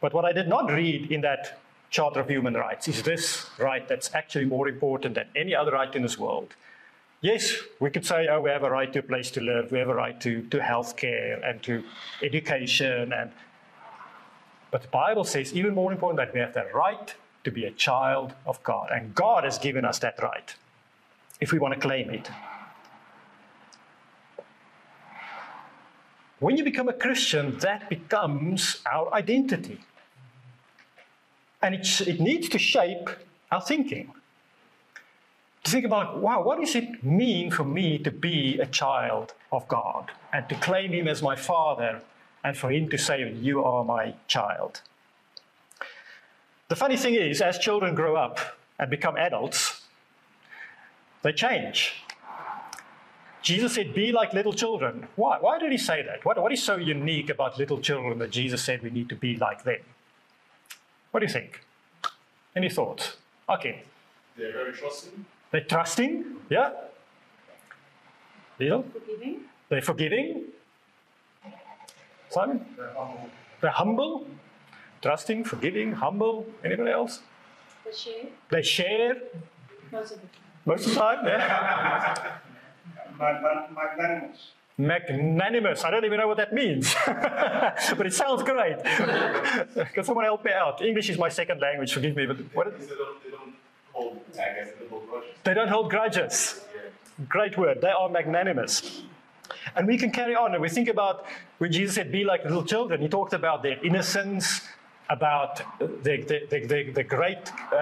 But 0.01 0.13
what 0.13 0.25
I 0.25 0.33
did 0.33 0.47
not 0.47 0.71
read 0.71 1.11
in 1.11 1.21
that 1.21 1.59
Charter 1.91 2.21
of 2.21 2.29
Human 2.29 2.53
Rights 2.55 2.87
is 2.87 3.03
this 3.03 3.47
right 3.59 3.87
that's 3.87 4.13
actually 4.15 4.45
more 4.45 4.67
important 4.67 5.15
than 5.15 5.27
any 5.35 5.53
other 5.53 5.71
right 5.71 5.93
in 5.93 6.01
this 6.01 6.17
world. 6.17 6.55
Yes, 7.21 7.55
we 7.79 7.91
could 7.91 8.05
say, 8.05 8.27
oh, 8.27 8.41
we 8.41 8.49
have 8.49 8.63
a 8.63 8.71
right 8.71 8.91
to 8.93 8.99
a 8.99 9.03
place 9.03 9.29
to 9.31 9.41
live, 9.41 9.71
we 9.71 9.77
have 9.77 9.89
a 9.89 9.93
right 9.93 10.19
to, 10.21 10.41
to 10.43 10.61
health 10.61 10.95
care 10.95 11.39
and 11.43 11.61
to 11.63 11.83
education. 12.23 13.13
And, 13.13 13.31
but 14.71 14.81
the 14.81 14.87
Bible 14.87 15.23
says, 15.23 15.53
even 15.53 15.75
more 15.75 15.91
important, 15.91 16.17
that 16.17 16.33
we 16.33 16.39
have 16.39 16.53
the 16.53 16.65
right 16.73 17.13
to 17.43 17.51
be 17.51 17.65
a 17.65 17.71
child 17.71 18.33
of 18.47 18.61
God. 18.63 18.89
And 18.91 19.13
God 19.13 19.43
has 19.43 19.59
given 19.59 19.85
us 19.85 19.99
that 19.99 20.21
right, 20.23 20.55
if 21.39 21.51
we 21.51 21.59
want 21.59 21.75
to 21.75 21.79
claim 21.79 22.09
it. 22.09 22.29
When 26.41 26.57
you 26.57 26.63
become 26.63 26.89
a 26.89 26.93
Christian, 26.93 27.59
that 27.59 27.87
becomes 27.87 28.81
our 28.91 29.13
identity. 29.13 29.79
And 31.61 31.75
it 31.75 32.19
needs 32.19 32.49
to 32.49 32.57
shape 32.57 33.11
our 33.51 33.61
thinking. 33.61 34.11
to 35.63 35.69
think 35.69 35.85
about, 35.85 36.17
wow, 36.17 36.41
what 36.41 36.59
does 36.59 36.73
it 36.73 37.03
mean 37.03 37.51
for 37.51 37.63
me 37.63 37.99
to 37.99 38.09
be 38.09 38.59
a 38.59 38.65
child 38.65 39.35
of 39.51 39.67
God 39.67 40.09
and 40.33 40.49
to 40.49 40.55
claim 40.55 40.91
Him 40.91 41.07
as 41.07 41.21
my 41.21 41.35
Father 41.35 42.01
and 42.43 42.57
for 42.57 42.71
Him 42.71 42.89
to 42.89 42.97
say, 42.97 43.31
You 43.33 43.63
are 43.63 43.83
my 43.83 44.15
child? 44.27 44.81
The 46.69 46.75
funny 46.75 46.97
thing 46.97 47.13
is, 47.13 47.39
as 47.39 47.59
children 47.59 47.93
grow 47.93 48.15
up 48.15 48.57
and 48.79 48.89
become 48.89 49.15
adults, 49.15 49.81
they 51.21 51.33
change. 51.33 52.01
Jesus 53.41 53.73
said, 53.73 53.93
Be 53.93 54.11
like 54.11 54.33
little 54.33 54.53
children. 54.53 55.07
Why? 55.15 55.37
Why 55.39 55.57
did 55.59 55.71
he 55.71 55.77
say 55.77 56.03
that? 56.03 56.23
What, 56.25 56.41
what 56.41 56.51
is 56.51 56.61
so 56.63 56.75
unique 56.75 57.29
about 57.29 57.57
little 57.57 57.79
children 57.79 58.19
that 58.19 58.29
Jesus 58.31 58.63
said 58.63 58.81
we 58.83 58.89
need 58.89 59.09
to 59.09 59.15
be 59.15 59.35
like 59.37 59.63
them? 59.63 59.79
What 61.11 61.21
do 61.21 61.25
you 61.25 61.31
think? 61.33 61.61
Any 62.55 62.69
thoughts? 62.69 63.17
Okay. 63.49 63.83
They're 64.37 64.51
very 64.53 64.73
trusting. 64.73 65.25
They're 65.51 65.61
trusting, 65.61 66.25
yeah? 66.49 66.71
Neil? 68.59 68.83
Forgiving, 68.93 69.39
They're 69.69 69.81
forgiving. 69.81 70.43
Simon? 72.29 72.65
They're 72.77 72.91
humble. 72.93 73.29
They're 73.59 73.71
humble. 73.71 74.27
Trusting, 75.01 75.43
forgiving, 75.45 75.93
humble. 75.93 76.45
Anybody 76.63 76.91
else? 76.91 77.21
the 77.83 77.91
share, 77.91 78.25
They 78.49 78.61
share 78.61 79.15
most 79.91 80.11
of 80.11 80.21
the 80.21 80.27
time. 80.27 80.35
most 80.65 80.85
of 80.87 80.93
the 80.93 80.99
time, 80.99 81.25
yeah? 81.25 82.37
Mag- 83.19 83.41
mag- 83.41 83.69
magnanimous. 83.75 84.51
Magnanimous. 84.77 85.83
I 85.83 85.91
don't 85.91 86.05
even 86.05 86.17
know 86.19 86.27
what 86.27 86.37
that 86.37 86.53
means, 86.53 86.95
but 87.05 88.05
it 88.05 88.13
sounds 88.13 88.41
great. 88.43 88.83
Can 89.93 90.03
someone 90.03 90.25
help 90.25 90.43
me 90.43 90.51
out? 90.53 90.81
English 90.81 91.09
is 91.09 91.17
my 91.17 91.29
second 91.29 91.59
language, 91.61 91.93
forgive 91.93 92.15
me, 92.15 92.25
but 92.25 92.37
what, 92.53 92.71
Because 92.71 92.87
they 92.87 92.95
don't, 92.95 93.23
they 93.23 93.29
don't 93.29 93.53
hold, 93.93 94.21
I 94.33 94.35
guess, 94.35 94.69
they 94.79 94.87
hold 94.87 95.07
grudges. 95.09 95.29
they 95.43 95.53
don't 95.53 95.67
hold 95.67 95.89
grudges. 95.91 96.61
Great 97.29 97.57
word. 97.57 97.81
They 97.81 97.89
are 97.89 98.09
magnanimous. 98.09 99.03
And 99.75 99.85
we 99.87 99.97
can 99.97 100.09
carry 100.11 100.35
on 100.35 100.53
and 100.53 100.61
we 100.61 100.69
think 100.69 100.87
about 100.87 101.25
when 101.59 101.71
Jesus 101.71 101.93
said, 101.95 102.11
be 102.11 102.23
like 102.23 102.43
little 102.43 102.63
children, 102.63 103.01
he 103.01 103.07
talked 103.07 103.33
about 103.33 103.61
their 103.61 103.77
innocence, 103.85 104.61
about 105.09 105.61
the, 105.79 105.87
the, 106.03 106.47
the, 106.49 106.65
the, 106.65 106.91
the 106.91 107.03
great 107.03 107.51
uh, 107.71 107.75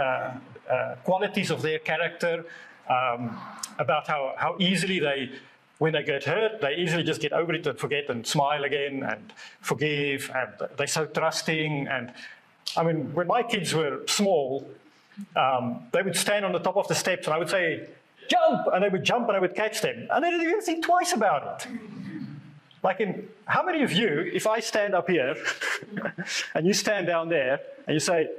uh, 0.69 0.95
qualities 1.05 1.51
of 1.51 1.61
their 1.61 1.79
character, 1.79 2.43
um, 2.89 3.37
about 3.77 4.07
how, 4.07 4.33
how 4.37 4.55
easily 4.59 4.99
they, 4.99 5.31
when 5.77 5.93
they 5.93 6.03
get 6.03 6.23
hurt, 6.23 6.61
they 6.61 6.75
easily 6.75 7.03
just 7.03 7.21
get 7.21 7.31
over 7.31 7.53
it 7.53 7.65
and 7.65 7.77
forget 7.79 8.09
and 8.09 8.25
smile 8.25 8.63
again 8.63 9.03
and 9.03 9.31
forgive. 9.61 10.31
And 10.35 10.69
they're 10.77 10.87
so 10.87 11.05
trusting. 11.05 11.87
And 11.87 12.13
I 12.75 12.83
mean, 12.83 13.13
when 13.13 13.27
my 13.27 13.43
kids 13.43 13.73
were 13.73 14.01
small, 14.07 14.69
um, 15.35 15.87
they 15.91 16.01
would 16.01 16.15
stand 16.15 16.45
on 16.45 16.51
the 16.51 16.59
top 16.59 16.77
of 16.77 16.87
the 16.87 16.95
steps 16.95 17.27
and 17.27 17.33
I 17.33 17.37
would 17.37 17.49
say, 17.49 17.87
jump! 18.29 18.67
And 18.73 18.83
they 18.83 18.89
would 18.89 19.03
jump 19.03 19.27
and 19.27 19.37
I 19.37 19.39
would 19.39 19.55
catch 19.55 19.81
them. 19.81 20.07
And 20.11 20.23
they 20.23 20.31
didn't 20.31 20.47
even 20.47 20.61
think 20.61 20.85
twice 20.85 21.13
about 21.13 21.63
it. 21.65 21.71
Like 22.83 23.01
in, 23.01 23.27
how 23.45 23.63
many 23.63 23.83
of 23.83 23.91
you, 23.91 24.29
if 24.33 24.47
I 24.47 24.61
stand 24.61 24.95
up 24.95 25.09
here 25.09 25.35
and 26.55 26.65
you 26.65 26.73
stand 26.73 27.07
down 27.07 27.29
there 27.29 27.59
and 27.87 27.93
you 27.93 27.99
say, 27.99 28.29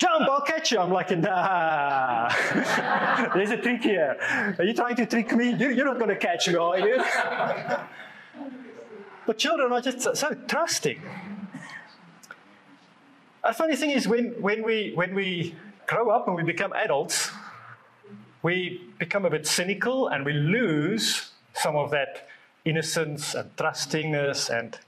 jump, 0.00 0.28
I'll 0.28 0.40
catch 0.40 0.72
you. 0.72 0.78
I'm 0.78 0.90
like, 0.90 1.10
nah, 1.16 2.28
there's 3.34 3.50
a 3.50 3.58
trick 3.58 3.82
here. 3.82 4.16
Are 4.58 4.64
you 4.64 4.74
trying 4.74 4.96
to 4.96 5.06
trick 5.06 5.30
me? 5.36 5.50
You- 5.54 5.70
You're 5.70 5.84
not 5.92 5.98
going 5.98 6.08
to 6.08 6.16
catch 6.16 6.48
me, 6.48 6.56
are 6.56 6.78
you? 6.78 6.96
But 9.26 9.38
children 9.38 9.70
are 9.72 9.80
just 9.80 10.00
so- 10.00 10.14
so 10.14 10.34
trusting. 10.48 11.00
A 13.44 13.54
funny 13.54 13.76
thing 13.76 13.90
is 13.90 14.08
when, 14.08 14.30
when, 14.40 14.62
we, 14.64 14.92
when 14.94 15.14
we 15.14 15.54
grow 15.86 16.10
up 16.10 16.26
and 16.26 16.34
we 16.36 16.42
become 16.42 16.72
adults, 16.72 17.30
we 18.42 18.88
become 18.98 19.24
a 19.24 19.30
bit 19.30 19.46
cynical 19.46 20.08
and 20.08 20.24
we 20.24 20.32
lose 20.32 21.30
some 21.54 21.76
of 21.76 21.90
that 21.92 22.26
innocence 22.64 23.34
and 23.34 23.54
trustingness 23.56 24.50
and 24.50 24.78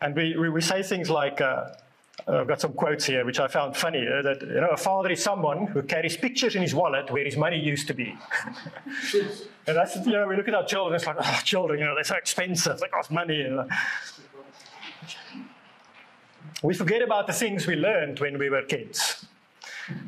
and 0.00 0.14
we, 0.14 0.36
we, 0.36 0.50
we 0.50 0.60
say 0.60 0.82
things 0.82 1.08
like 1.10 1.40
uh, 1.40 1.68
I've 2.28 2.48
got 2.48 2.60
some 2.60 2.72
quotes 2.72 3.04
here 3.04 3.24
which 3.24 3.38
I 3.38 3.46
found 3.46 3.76
funny 3.76 4.06
uh, 4.06 4.22
that 4.22 4.42
you 4.42 4.60
know 4.60 4.70
a 4.70 4.76
father 4.76 5.10
is 5.10 5.22
someone 5.22 5.66
who 5.66 5.82
carries 5.82 6.16
pictures 6.16 6.56
in 6.56 6.62
his 6.62 6.74
wallet 6.74 7.10
where 7.10 7.24
his 7.24 7.36
money 7.36 7.58
used 7.58 7.86
to 7.88 7.94
be. 7.94 8.16
And 9.68 9.76
that's 9.76 9.96
you 9.96 10.12
know 10.12 10.28
we 10.28 10.36
look 10.36 10.46
at 10.46 10.54
our 10.54 10.64
children 10.64 10.94
it's 10.94 11.06
like 11.06 11.16
oh 11.18 11.40
children 11.42 11.80
you 11.80 11.84
know 11.84 11.94
they're 11.96 12.04
so 12.04 12.14
expensive 12.14 12.78
they 12.78 12.86
cost 12.86 13.10
money 13.10 13.44
we 16.62 16.74
forget 16.74 17.02
about 17.02 17.26
the 17.26 17.32
things 17.32 17.66
we 17.66 17.76
learned 17.76 18.18
when 18.18 18.38
we 18.38 18.48
were 18.48 18.62
kids. 18.62 19.26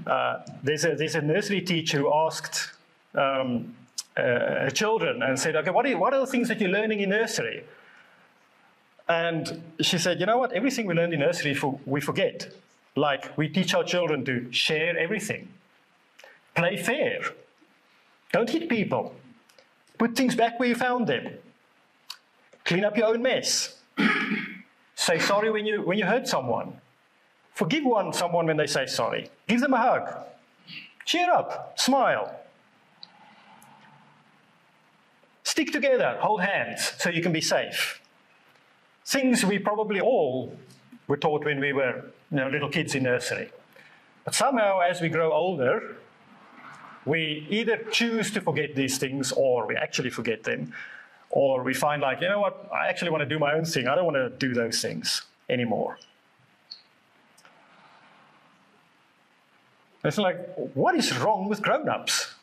Uh, 0.06 0.40
there's, 0.62 0.84
a, 0.84 0.94
there's 0.94 1.14
a 1.14 1.20
nursery 1.20 1.60
teacher 1.60 1.98
who 1.98 2.12
asked 2.12 2.72
um, 3.14 3.74
uh, 4.16 4.70
children 4.70 5.22
and 5.22 5.38
said, 5.38 5.56
okay, 5.56 5.70
what 5.70 5.86
are, 5.86 5.98
what 5.98 6.14
are 6.14 6.20
the 6.20 6.26
things 6.26 6.48
that 6.48 6.60
you're 6.60 6.70
learning 6.70 7.00
in 7.00 7.10
nursery? 7.10 7.64
And 9.08 9.62
she 9.80 9.98
said, 9.98 10.20
you 10.20 10.26
know 10.26 10.38
what, 10.38 10.52
everything 10.52 10.86
we 10.86 10.94
learned 10.94 11.14
in 11.14 11.20
nursery 11.20 11.54
for, 11.54 11.78
we 11.86 12.00
forget. 12.00 12.48
Like, 12.94 13.36
we 13.38 13.48
teach 13.48 13.74
our 13.74 13.84
children 13.84 14.24
to 14.26 14.52
share 14.52 14.98
everything, 14.98 15.48
play 16.54 16.76
fair, 16.76 17.20
don't 18.32 18.50
hit 18.50 18.68
people, 18.68 19.14
put 19.96 20.16
things 20.16 20.34
back 20.34 20.58
where 20.58 20.68
you 20.68 20.74
found 20.74 21.06
them, 21.06 21.28
clean 22.64 22.84
up 22.84 22.96
your 22.96 23.06
own 23.06 23.22
mess, 23.22 23.78
say 24.94 25.18
sorry 25.18 25.50
when 25.50 25.64
you, 25.64 25.82
when 25.82 25.96
you 25.96 26.04
hurt 26.04 26.28
someone, 26.28 26.74
Forgive 27.58 27.84
one 27.84 28.12
someone 28.12 28.46
when 28.46 28.56
they 28.56 28.68
say 28.68 28.86
sorry. 28.86 29.30
Give 29.48 29.60
them 29.60 29.74
a 29.74 29.78
hug. 29.78 30.08
Cheer 31.04 31.28
up. 31.32 31.76
Smile. 31.76 32.32
Stick 35.42 35.72
together. 35.72 36.16
Hold 36.20 36.42
hands 36.42 36.92
so 36.98 37.10
you 37.10 37.20
can 37.20 37.32
be 37.32 37.40
safe. 37.40 38.00
Things 39.08 39.42
we 39.42 39.58
probably 39.58 40.02
all 40.02 40.54
were 41.06 41.16
taught 41.16 41.42
when 41.42 41.60
we 41.60 41.72
were 41.72 42.04
you 42.30 42.36
know, 42.36 42.48
little 42.50 42.68
kids 42.68 42.94
in 42.94 43.04
nursery. 43.04 43.50
But 44.26 44.34
somehow, 44.34 44.80
as 44.80 45.00
we 45.00 45.08
grow 45.08 45.32
older, 45.32 45.96
we 47.06 47.46
either 47.48 47.78
choose 47.90 48.30
to 48.32 48.42
forget 48.42 48.74
these 48.74 48.98
things 48.98 49.32
or 49.32 49.66
we 49.66 49.76
actually 49.76 50.10
forget 50.10 50.44
them, 50.44 50.74
or 51.30 51.62
we 51.62 51.72
find 51.72 52.02
like, 52.02 52.20
you 52.20 52.28
know 52.28 52.40
what, 52.40 52.68
I 52.70 52.88
actually 52.88 53.10
want 53.10 53.22
to 53.22 53.26
do 53.26 53.38
my 53.38 53.54
own 53.54 53.64
thing. 53.64 53.88
I 53.88 53.94
don't 53.94 54.04
want 54.04 54.18
to 54.18 54.28
do 54.28 54.52
those 54.52 54.82
things 54.82 55.22
anymore. 55.48 55.98
It's 60.04 60.18
like, 60.18 60.36
what 60.74 60.94
is 60.94 61.16
wrong 61.16 61.48
with 61.48 61.62
grown 61.62 61.88
ups? 61.88 62.34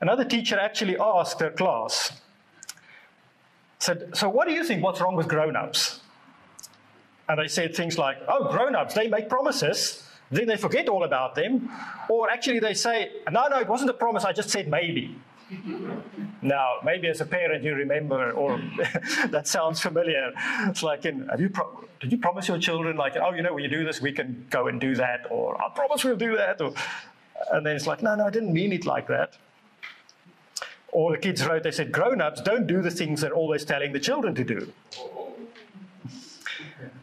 Another 0.00 0.24
teacher 0.24 0.58
actually 0.58 0.98
asked 0.98 1.38
her 1.38 1.50
class, 1.50 2.20
said, 3.78 4.16
So, 4.16 4.28
what 4.28 4.48
do 4.48 4.54
you 4.54 4.64
think 4.64 4.82
what's 4.82 5.00
wrong 5.00 5.16
with 5.16 5.28
grown 5.28 5.56
ups? 5.56 6.00
And 7.28 7.38
they 7.38 7.48
said 7.48 7.74
things 7.74 7.98
like, 7.98 8.18
Oh, 8.28 8.50
grown 8.50 8.74
ups, 8.74 8.94
they 8.94 9.08
make 9.08 9.28
promises, 9.28 10.08
then 10.30 10.46
they 10.46 10.56
forget 10.56 10.88
all 10.88 11.04
about 11.04 11.34
them. 11.34 11.70
Or 12.08 12.30
actually, 12.30 12.58
they 12.60 12.74
say, 12.74 13.12
No, 13.30 13.48
no, 13.48 13.58
it 13.58 13.68
wasn't 13.68 13.90
a 13.90 13.94
promise, 13.94 14.24
I 14.24 14.32
just 14.32 14.50
said 14.50 14.68
maybe. 14.68 15.16
Now, 16.40 16.74
maybe 16.84 17.08
as 17.08 17.20
a 17.20 17.26
parent 17.26 17.64
you 17.64 17.74
remember, 17.74 18.30
or 18.30 18.62
that 19.30 19.48
sounds 19.48 19.80
familiar. 19.80 20.32
It's 20.66 20.84
like, 20.84 21.04
in, 21.04 21.26
have 21.28 21.40
you 21.40 21.50
did 22.00 22.12
you 22.12 22.18
promise 22.18 22.46
your 22.46 22.58
children, 22.58 22.96
like, 22.96 23.16
oh, 23.16 23.32
you 23.32 23.42
know, 23.42 23.54
when 23.54 23.64
you 23.64 23.70
do 23.70 23.84
this, 23.84 24.00
we 24.00 24.12
can 24.12 24.46
go 24.50 24.68
and 24.68 24.80
do 24.80 24.94
that, 24.94 25.26
or 25.30 25.60
I 25.60 25.68
promise 25.70 26.04
we'll 26.04 26.16
do 26.16 26.36
that, 26.36 26.60
or, 26.60 26.72
and 27.50 27.66
then 27.66 27.74
it's 27.74 27.88
like, 27.88 28.02
no, 28.02 28.14
no, 28.14 28.26
I 28.26 28.30
didn't 28.30 28.52
mean 28.52 28.72
it 28.72 28.86
like 28.86 29.08
that. 29.08 29.36
Or 30.92 31.12
the 31.12 31.18
kids 31.18 31.46
wrote, 31.46 31.62
they 31.62 31.70
said, 31.70 31.92
grown-ups 31.92 32.40
don't 32.42 32.66
do 32.66 32.80
the 32.80 32.90
things 32.90 33.20
they're 33.20 33.34
always 33.34 33.64
telling 33.64 33.92
the 33.92 34.00
children 34.00 34.34
to 34.34 34.44
do. 34.44 34.72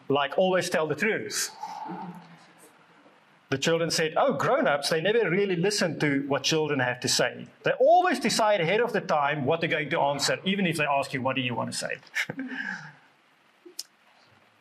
Like 0.10 0.38
always 0.38 0.70
tell 0.70 0.88
the 0.88 0.96
truth. 0.96 1.52
The 3.50 3.58
children 3.58 3.92
said, 3.92 4.16
Oh, 4.18 4.34
grown 4.34 4.68
ups, 4.68 4.90
they 4.90 5.02
never 5.02 5.30
really 5.30 5.56
listen 5.56 6.00
to 6.00 6.26
what 6.28 6.44
children 6.44 6.80
have 6.80 7.00
to 7.02 7.08
say. 7.08 7.48
They 7.64 7.72
always 7.80 8.20
decide 8.20 8.60
ahead 8.60 8.82
of 8.82 8.92
the 8.92 9.02
time 9.02 9.46
what 9.46 9.62
they're 9.62 9.70
going 9.70 9.90
to 9.92 10.00
answer, 10.00 10.40
even 10.46 10.66
if 10.66 10.78
they 10.78 10.86
ask 10.86 11.14
you, 11.14 11.22
What 11.22 11.36
do 11.36 11.42
you 11.42 11.54
want 11.54 11.72
to 11.72 11.78
say? 11.78 11.98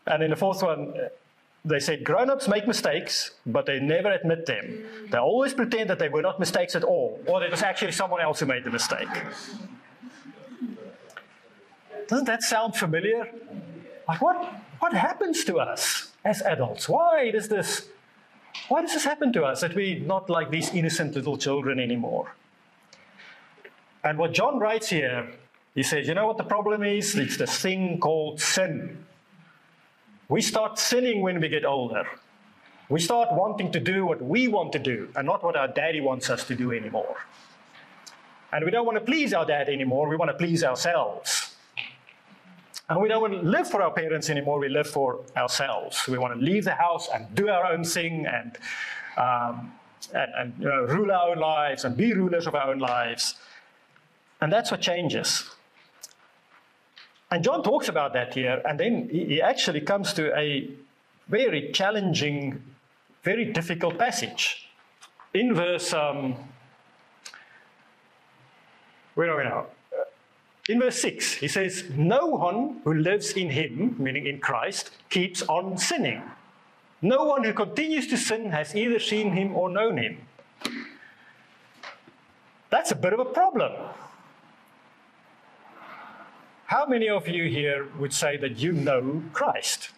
and 0.07 0.23
in 0.23 0.31
the 0.31 0.37
fourth 0.37 0.63
one, 0.63 0.95
they 1.65 1.81
said, 1.81 2.05
Grown 2.05 2.29
ups 2.31 2.47
make 2.47 2.67
mistakes, 2.67 3.33
but 3.47 3.65
they 3.67 3.81
never 3.81 4.11
admit 4.11 4.47
them. 4.47 4.85
They 5.11 5.19
always 5.19 5.55
pretend 5.55 5.89
that 5.91 5.99
they 5.99 6.09
were 6.09 6.23
not 6.23 6.39
mistakes 6.39 6.75
at 6.77 6.85
all, 6.85 7.21
or 7.27 7.41
that 7.41 7.47
it 7.47 7.51
was 7.51 7.63
actually 7.63 7.93
someone 7.93 8.21
else 8.21 8.41
who 8.41 8.47
made 8.47 8.65
the 8.65 8.71
mistake. 8.71 9.09
Doesn't 12.07 12.27
that 12.27 12.43
sound 12.43 12.77
familiar? 12.77 13.31
Like, 14.07 14.21
what, 14.21 14.61
what 14.81 14.93
happens 14.93 15.45
to 15.45 15.59
us 15.59 16.13
as 16.25 16.43
adults? 16.43 16.89
Why 16.89 17.31
does 17.31 17.49
this 17.49 17.89
why 18.69 18.81
does 18.83 18.95
this 18.95 19.05
happen 19.05 19.33
to 19.33 19.45
us 19.45 19.61
that 19.61 19.75
we're 19.75 20.01
not 20.01 20.31
like 20.31 20.51
these 20.51 20.73
innocent 20.73 21.15
little 21.15 21.37
children 21.37 21.79
anymore? 21.79 22.35
And 24.03 24.19
what 24.19 24.33
John 24.33 24.59
writes 24.59 24.89
here, 24.89 25.33
he 25.75 25.83
says, 25.83 26.07
you 26.07 26.15
know 26.15 26.27
what 26.27 26.37
the 26.37 26.45
problem 26.45 26.83
is? 26.83 27.17
It's 27.17 27.37
this 27.37 27.59
thing 27.59 27.99
called 27.99 28.41
sin. 28.41 29.05
We 30.29 30.41
start 30.41 30.79
sinning 30.79 31.23
when 31.23 31.41
we 31.41 31.49
get 31.49 31.65
older. 31.65 32.07
We 32.89 33.01
start 33.01 33.33
wanting 33.33 33.73
to 33.73 33.81
do 33.81 34.07
what 34.07 34.23
we 34.23 34.49
want 34.49 34.73
to 34.73 34.79
do 34.79 35.09
and 35.17 35.27
not 35.27 35.43
what 35.43 35.57
our 35.57 35.69
daddy 35.69 36.01
wants 36.01 36.31
us 36.31 36.45
to 36.45 36.55
do 36.55 36.73
anymore. 36.73 37.17
And 38.53 38.65
we 38.65 38.71
don't 38.71 38.87
want 38.87 38.99
to 38.99 39.05
please 39.05 39.33
our 39.35 39.45
dad 39.45 39.69
anymore, 39.69 40.09
we 40.09 40.17
want 40.17 40.31
to 40.31 40.37
please 40.37 40.63
ourselves. 40.63 41.57
And 42.89 43.01
we 43.01 43.09
don't 43.09 43.23
want 43.23 43.33
to 43.33 43.41
live 43.41 43.69
for 43.69 43.83
our 43.83 43.91
parents 43.91 44.29
anymore, 44.29 44.59
we 44.59 44.69
live 44.69 44.87
for 44.87 45.21
ourselves. 45.37 46.07
We 46.07 46.19
want 46.19 46.39
to 46.39 46.45
leave 46.45 46.65
the 46.65 46.75
house 46.75 47.09
and 47.13 47.35
do 47.35 47.49
our 47.49 47.67
own 47.67 47.83
thing 47.85 48.27
and, 48.27 48.59
um, 49.17 49.73
and, 50.13 50.33
and 50.37 50.55
you 50.59 50.69
know, 50.69 50.85
rule 50.85 51.11
our 51.11 51.31
own 51.31 51.39
lives 51.39 51.85
and 51.85 51.97
be 51.97 52.13
rulers 52.13 52.47
of 52.47 52.55
our 52.55 52.71
own 52.71 52.79
lives. 52.79 53.35
And 54.41 54.53
that's 54.53 54.71
what 54.71 54.83
changes. 54.83 55.51
And 57.31 57.43
John 57.43 57.63
talks 57.63 57.89
about 57.89 58.13
that 58.13 58.35
here, 58.35 58.63
and 58.65 58.79
then 58.79 59.09
he 59.11 59.43
actually 59.43 59.81
comes 59.81 60.13
to 60.15 60.37
a 60.39 60.71
very 61.29 61.73
challenging, 61.73 62.63
very 63.23 63.53
difficult 63.53 63.99
passage. 63.99 64.69
In 65.33 65.55
verse, 65.55 65.93
um, 65.93 66.37
where 69.15 69.31
are 69.33 69.39
we 69.39 69.45
now? 69.45 69.67
Uh, 69.93 70.05
In 70.69 70.81
verse 70.81 71.01
6, 71.01 71.35
he 71.35 71.49
says, 71.49 71.85
No 71.97 72.27
one 72.27 72.81
who 72.85 72.95
lives 72.95 73.33
in 73.33 73.51
him, 73.51 73.97
meaning 73.99 74.27
in 74.27 74.39
Christ, 74.39 74.91
keeps 75.11 75.43
on 75.43 75.77
sinning. 75.79 76.23
No 77.03 77.25
one 77.25 77.45
who 77.45 77.53
continues 77.53 78.07
to 78.09 78.17
sin 78.17 78.51
has 78.51 78.75
either 78.75 78.99
seen 78.99 79.33
him 79.33 79.55
or 79.57 79.69
known 79.69 79.99
him. 79.99 80.19
That's 82.71 82.93
a 82.93 82.97
bit 82.97 83.13
of 83.13 83.21
a 83.21 83.25
problem. 83.25 83.73
How 86.75 86.87
many 86.87 87.09
of 87.09 87.29
you 87.29 87.49
here 87.49 87.87
would 88.01 88.13
say 88.13 88.37
that 88.39 88.59
you 88.59 88.73
know 88.73 89.23
Christ? 89.33 89.91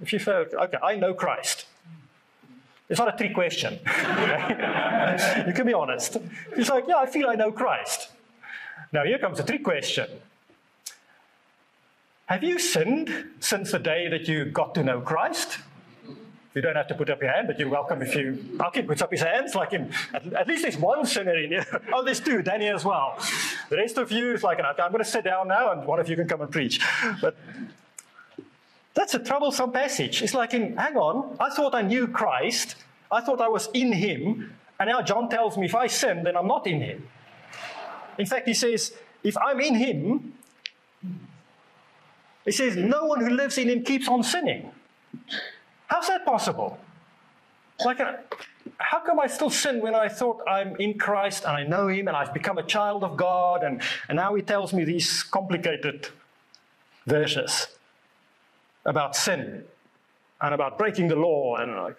If 0.00 0.14
you 0.14 0.18
felt, 0.18 0.54
okay, 0.54 0.78
I 0.82 0.96
know 0.96 1.12
Christ. 1.12 1.66
It's 2.88 2.98
not 2.98 3.12
a 3.12 3.16
trick 3.18 3.34
question. 3.34 3.74
you 5.46 5.52
can 5.52 5.66
be 5.66 5.74
honest. 5.74 6.16
It's 6.56 6.70
like, 6.70 6.84
yeah, 6.88 6.96
I 6.96 7.04
feel 7.04 7.28
I 7.28 7.34
know 7.34 7.52
Christ. 7.52 8.08
Now, 8.92 9.04
here 9.04 9.18
comes 9.18 9.40
a 9.40 9.44
trick 9.44 9.62
question 9.62 10.08
Have 12.24 12.42
you 12.42 12.58
sinned 12.58 13.10
since 13.40 13.72
the 13.72 13.78
day 13.78 14.08
that 14.08 14.26
you 14.26 14.46
got 14.46 14.74
to 14.76 14.82
know 14.82 15.02
Christ? 15.02 15.58
You 16.56 16.62
don't 16.62 16.74
have 16.74 16.88
to 16.88 16.94
put 16.94 17.10
up 17.10 17.20
your 17.20 17.30
hand, 17.30 17.48
but 17.48 17.58
you're 17.58 17.68
welcome 17.68 18.00
if 18.00 18.14
you. 18.14 18.58
Okay, 18.68 18.80
puts 18.80 19.02
up 19.02 19.10
his 19.10 19.20
hands. 19.20 19.54
Like 19.54 19.74
in, 19.74 19.92
at, 20.14 20.26
at 20.32 20.48
least 20.48 20.62
there's 20.62 20.78
one 20.78 21.04
sinner 21.04 21.36
in 21.36 21.50
here. 21.50 21.66
Oh, 21.92 22.02
there's 22.02 22.18
two, 22.18 22.42
Danny 22.42 22.68
as 22.68 22.82
well. 22.82 23.18
The 23.68 23.76
rest 23.76 23.98
of 23.98 24.10
you 24.10 24.32
is 24.32 24.42
like, 24.42 24.58
I'm 24.58 24.90
going 24.90 25.04
to 25.04 25.10
sit 25.10 25.24
down 25.24 25.48
now, 25.48 25.72
and 25.72 25.86
one 25.86 26.00
of 26.00 26.08
you 26.08 26.16
can 26.16 26.26
come 26.26 26.40
and 26.40 26.50
preach. 26.50 26.80
But 27.20 27.36
that's 28.94 29.12
a 29.12 29.18
troublesome 29.18 29.70
passage. 29.70 30.22
It's 30.22 30.32
like, 30.32 30.54
in, 30.54 30.78
hang 30.78 30.96
on, 30.96 31.36
I 31.38 31.50
thought 31.50 31.74
I 31.74 31.82
knew 31.82 32.08
Christ. 32.08 32.76
I 33.12 33.20
thought 33.20 33.42
I 33.42 33.48
was 33.48 33.68
in 33.74 33.92
him. 33.92 34.54
And 34.80 34.88
now 34.88 35.02
John 35.02 35.28
tells 35.28 35.58
me 35.58 35.66
if 35.66 35.74
I 35.74 35.88
sin, 35.88 36.24
then 36.24 36.38
I'm 36.38 36.48
not 36.48 36.66
in 36.66 36.80
him. 36.80 37.06
In 38.16 38.24
fact, 38.24 38.48
he 38.48 38.54
says, 38.54 38.94
if 39.22 39.36
I'm 39.36 39.60
in 39.60 39.74
him, 39.74 40.32
he 42.46 42.52
says, 42.52 42.76
no 42.76 43.04
one 43.04 43.20
who 43.20 43.28
lives 43.28 43.58
in 43.58 43.68
him 43.68 43.84
keeps 43.84 44.08
on 44.08 44.22
sinning. 44.22 44.72
How's 45.86 46.08
that 46.08 46.24
possible? 46.24 46.78
Like, 47.84 48.00
uh, 48.00 48.14
how 48.78 49.00
come 49.00 49.20
I 49.20 49.26
still 49.26 49.50
sin 49.50 49.80
when 49.80 49.94
I 49.94 50.08
thought 50.08 50.42
I'm 50.48 50.76
in 50.76 50.98
Christ 50.98 51.44
and 51.44 51.52
I 51.52 51.64
know 51.64 51.88
him 51.88 52.08
and 52.08 52.16
I've 52.16 52.32
become 52.34 52.58
a 52.58 52.62
child 52.62 53.04
of 53.04 53.16
God 53.16 53.62
and, 53.62 53.80
and 54.08 54.16
now 54.16 54.34
he 54.34 54.42
tells 54.42 54.72
me 54.72 54.84
these 54.84 55.22
complicated 55.22 56.08
verses 57.06 57.68
about 58.84 59.14
sin 59.14 59.64
and 60.40 60.54
about 60.54 60.78
breaking 60.78 61.08
the 61.08 61.16
law 61.16 61.56
and 61.56 61.76
like. 61.76 61.96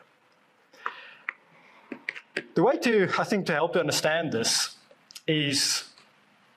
The 2.53 2.63
way 2.63 2.77
to, 2.79 3.10
I 3.17 3.24
think, 3.24 3.46
to 3.48 3.53
help 3.53 3.74
to 3.74 3.79
understand 3.79 4.32
this 4.32 4.75
is 5.27 5.86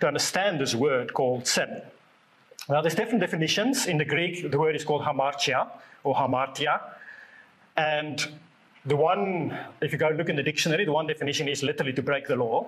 to 0.01 0.07
understand 0.07 0.61
this 0.61 0.75
word 0.75 1.13
called 1.13 1.47
sin. 1.47 1.83
Now, 2.69 2.81
there's 2.81 2.95
different 2.95 3.21
definitions. 3.21 3.87
In 3.87 3.99
the 3.99 4.05
Greek, 4.05 4.51
the 4.51 4.59
word 4.59 4.77
is 4.77 4.85
called 4.85 5.03
hamartia 5.03 5.69
or 6.05 6.15
hamartia. 6.15 6.81
And 7.77 8.27
the 8.85 8.97
one, 8.97 9.57
if 9.81 9.93
you 9.93 9.99
go 9.99 10.09
look 10.09 10.29
in 10.29 10.37
the 10.37 10.43
dictionary, 10.43 10.85
the 10.85 10.93
one 10.93 11.07
definition 11.07 11.49
is 11.49 11.63
literally 11.63 11.93
to 11.93 12.03
break 12.03 12.27
the 12.27 12.37
law. 12.37 12.67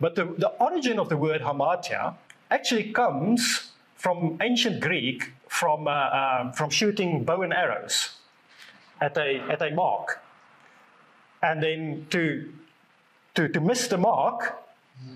But 0.00 0.14
the, 0.14 0.24
the 0.24 0.48
origin 0.60 0.98
of 0.98 1.08
the 1.08 1.16
word 1.16 1.40
hamartia 1.40 2.14
actually 2.50 2.92
comes 2.92 3.72
from 3.94 4.38
ancient 4.42 4.80
Greek, 4.80 5.32
from, 5.48 5.88
uh, 5.88 6.10
um, 6.40 6.52
from 6.52 6.70
shooting 6.70 7.24
bow 7.24 7.42
and 7.42 7.52
arrows 7.52 8.10
at 9.00 9.16
a, 9.16 9.40
at 9.50 9.62
a 9.62 9.70
mark. 9.74 10.22
And 11.42 11.62
then 11.62 12.06
to, 12.10 12.52
to, 13.34 13.48
to 13.48 13.60
miss 13.60 13.88
the 13.88 13.98
mark 13.98 14.62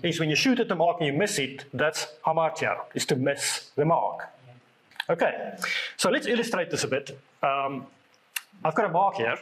is 0.03 0.19
when 0.19 0.29
you 0.29 0.35
shoot 0.35 0.59
at 0.59 0.67
the 0.67 0.75
mark 0.75 0.97
and 0.99 1.07
you 1.07 1.13
miss 1.13 1.39
it, 1.39 1.65
that's 1.73 2.07
hamartia, 2.25 2.81
is 2.93 3.05
to 3.07 3.15
miss 3.15 3.71
the 3.75 3.85
mark. 3.85 4.29
Okay, 5.09 5.53
so 5.97 6.09
let's 6.09 6.27
illustrate 6.27 6.69
this 6.69 6.83
a 6.83 6.87
bit. 6.87 7.19
Um, 7.43 7.87
I've 8.63 8.75
got 8.75 8.85
a 8.85 8.89
mark 8.89 9.15
here. 9.15 9.37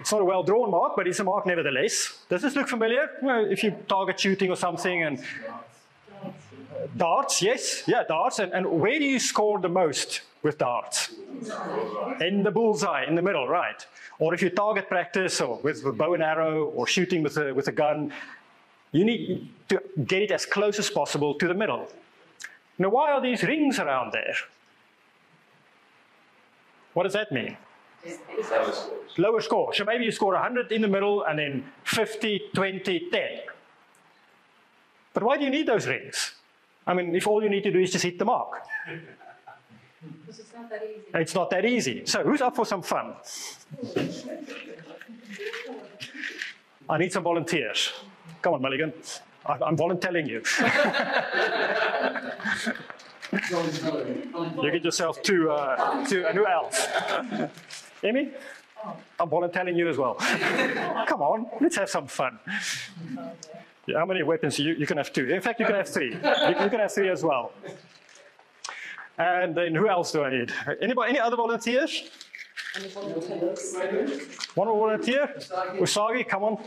It's 0.00 0.10
not 0.10 0.20
a 0.20 0.24
well 0.24 0.42
drawn 0.42 0.70
mark, 0.70 0.94
but 0.96 1.06
it's 1.06 1.20
a 1.20 1.24
mark 1.24 1.46
nevertheless. 1.46 2.24
Does 2.28 2.42
this 2.42 2.56
look 2.56 2.68
familiar? 2.68 3.10
Well, 3.22 3.44
if 3.44 3.62
you 3.62 3.76
target 3.86 4.18
shooting 4.18 4.50
or 4.50 4.56
something 4.56 5.02
and 5.02 5.18
uh, 6.24 6.30
darts, 6.96 7.42
yes, 7.42 7.84
yeah, 7.86 8.02
darts. 8.08 8.38
And, 8.38 8.52
and 8.52 8.66
where 8.66 8.98
do 8.98 9.04
you 9.04 9.20
score 9.20 9.60
the 9.60 9.68
most 9.68 10.22
with 10.42 10.58
darts? 10.58 11.12
In 12.20 12.42
the 12.42 12.50
bullseye, 12.50 13.04
in 13.04 13.14
the 13.14 13.22
middle, 13.22 13.46
right. 13.46 13.86
Or 14.18 14.34
if 14.34 14.42
you 14.42 14.50
target 14.50 14.88
practice 14.88 15.40
or 15.40 15.60
with 15.62 15.84
a 15.84 15.92
bow 15.92 16.14
and 16.14 16.22
arrow 16.22 16.64
or 16.64 16.86
shooting 16.86 17.22
with 17.22 17.36
a, 17.36 17.52
with 17.52 17.68
a 17.68 17.72
gun, 17.72 18.12
you 18.90 19.04
need 19.04 19.48
to 19.68 19.80
get 20.04 20.22
it 20.22 20.30
as 20.30 20.46
close 20.46 20.78
as 20.78 20.90
possible 20.90 21.34
to 21.34 21.46
the 21.46 21.54
middle. 21.54 21.88
Now, 22.78 22.88
why 22.88 23.12
are 23.12 23.20
these 23.20 23.42
rings 23.42 23.78
around 23.78 24.12
there? 24.12 24.34
What 26.94 27.04
does 27.04 27.12
that 27.12 27.32
mean? 27.32 27.56
Lower 29.16 29.40
score. 29.40 29.72
So 29.74 29.84
maybe 29.84 30.04
you 30.04 30.12
score 30.12 30.32
100 30.32 30.72
in 30.72 30.82
the 30.82 30.88
middle 30.88 31.22
and 31.24 31.38
then 31.38 31.64
50, 31.84 32.50
20, 32.54 33.10
10. 33.10 33.22
But 35.14 35.22
why 35.22 35.36
do 35.36 35.44
you 35.44 35.50
need 35.50 35.66
those 35.66 35.86
rings? 35.86 36.34
I 36.86 36.94
mean, 36.94 37.14
if 37.14 37.26
all 37.26 37.42
you 37.42 37.48
need 37.48 37.62
to 37.62 37.70
do 37.70 37.78
is 37.78 37.92
just 37.92 38.04
hit 38.04 38.18
the 38.18 38.24
mark. 38.24 38.62
Because 40.20 40.40
it's 40.40 40.52
not 40.52 40.68
that 40.70 40.82
easy. 40.82 41.04
It's 41.14 41.34
not 41.34 41.50
that 41.50 41.64
easy. 41.64 42.06
So 42.06 42.24
who's 42.24 42.40
up 42.40 42.56
for 42.56 42.66
some 42.66 42.82
fun? 42.82 43.14
I 46.88 46.98
need 46.98 47.12
some 47.12 47.22
volunteers. 47.22 47.92
Come 48.40 48.54
on, 48.54 48.62
Mulligan. 48.62 48.92
I'm 49.46 49.76
volunteering 49.76 50.26
you. 50.26 50.42
you 54.62 54.70
get 54.70 54.84
yourself 54.84 55.22
to, 55.22 55.50
uh, 55.50 56.06
to 56.06 56.28
and 56.28 56.38
who 56.38 56.46
else? 56.46 56.86
Amy? 58.04 58.30
I'm 59.18 59.28
volunteering 59.28 59.76
you 59.76 59.88
as 59.88 59.96
well. 59.98 60.14
Come 61.06 61.22
on, 61.22 61.46
let's 61.60 61.76
have 61.76 61.88
some 61.90 62.06
fun. 62.06 62.38
Yeah, 63.86 63.98
how 63.98 64.06
many 64.06 64.22
weapons? 64.22 64.58
You, 64.58 64.74
you 64.74 64.86
can 64.86 64.96
have 64.96 65.12
two. 65.12 65.28
In 65.28 65.40
fact, 65.40 65.58
you 65.60 65.66
can 65.66 65.74
have 65.74 65.88
three. 65.88 66.12
You, 66.12 66.18
you 66.62 66.70
can 66.70 66.80
have 66.80 66.92
three 66.92 67.08
as 67.08 67.24
well. 67.24 67.52
And 69.18 69.54
then 69.54 69.74
who 69.74 69.88
else 69.88 70.12
do 70.12 70.22
I 70.22 70.30
need? 70.30 70.52
Anybody, 70.80 71.10
any 71.10 71.20
other 71.20 71.36
volunteers? 71.36 72.10
One 74.54 74.68
more 74.68 74.78
volunteer? 74.78 75.34
Usagi, 75.78 76.26
come 76.26 76.44
on. 76.44 76.58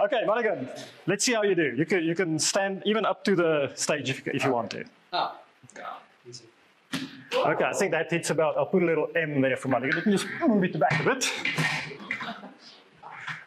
Okay, 0.00 0.24
Mulligan, 0.26 0.68
let's 1.06 1.24
see 1.24 1.34
how 1.34 1.42
you 1.42 1.54
do. 1.54 1.74
You 1.76 1.86
can, 1.86 2.02
you 2.02 2.14
can 2.14 2.38
stand 2.38 2.82
even 2.86 3.04
up 3.04 3.24
to 3.24 3.36
the 3.36 3.70
stage 3.74 4.10
if, 4.10 4.26
if 4.26 4.44
you 4.44 4.52
want 4.52 4.70
to. 4.70 4.84
Okay, 7.34 7.64
I 7.64 7.72
think 7.72 7.92
that 7.92 8.10
hits 8.10 8.30
about, 8.30 8.56
I'll 8.56 8.66
put 8.66 8.82
a 8.82 8.86
little 8.86 9.08
M 9.14 9.40
there 9.40 9.56
for 9.56 9.68
Mulligan. 9.68 9.96
Let 9.96 10.06
me 10.06 10.12
just 10.12 10.26
move 10.40 10.64
it 10.64 10.78
back 10.78 11.00
a 11.00 11.04
bit. 11.04 11.30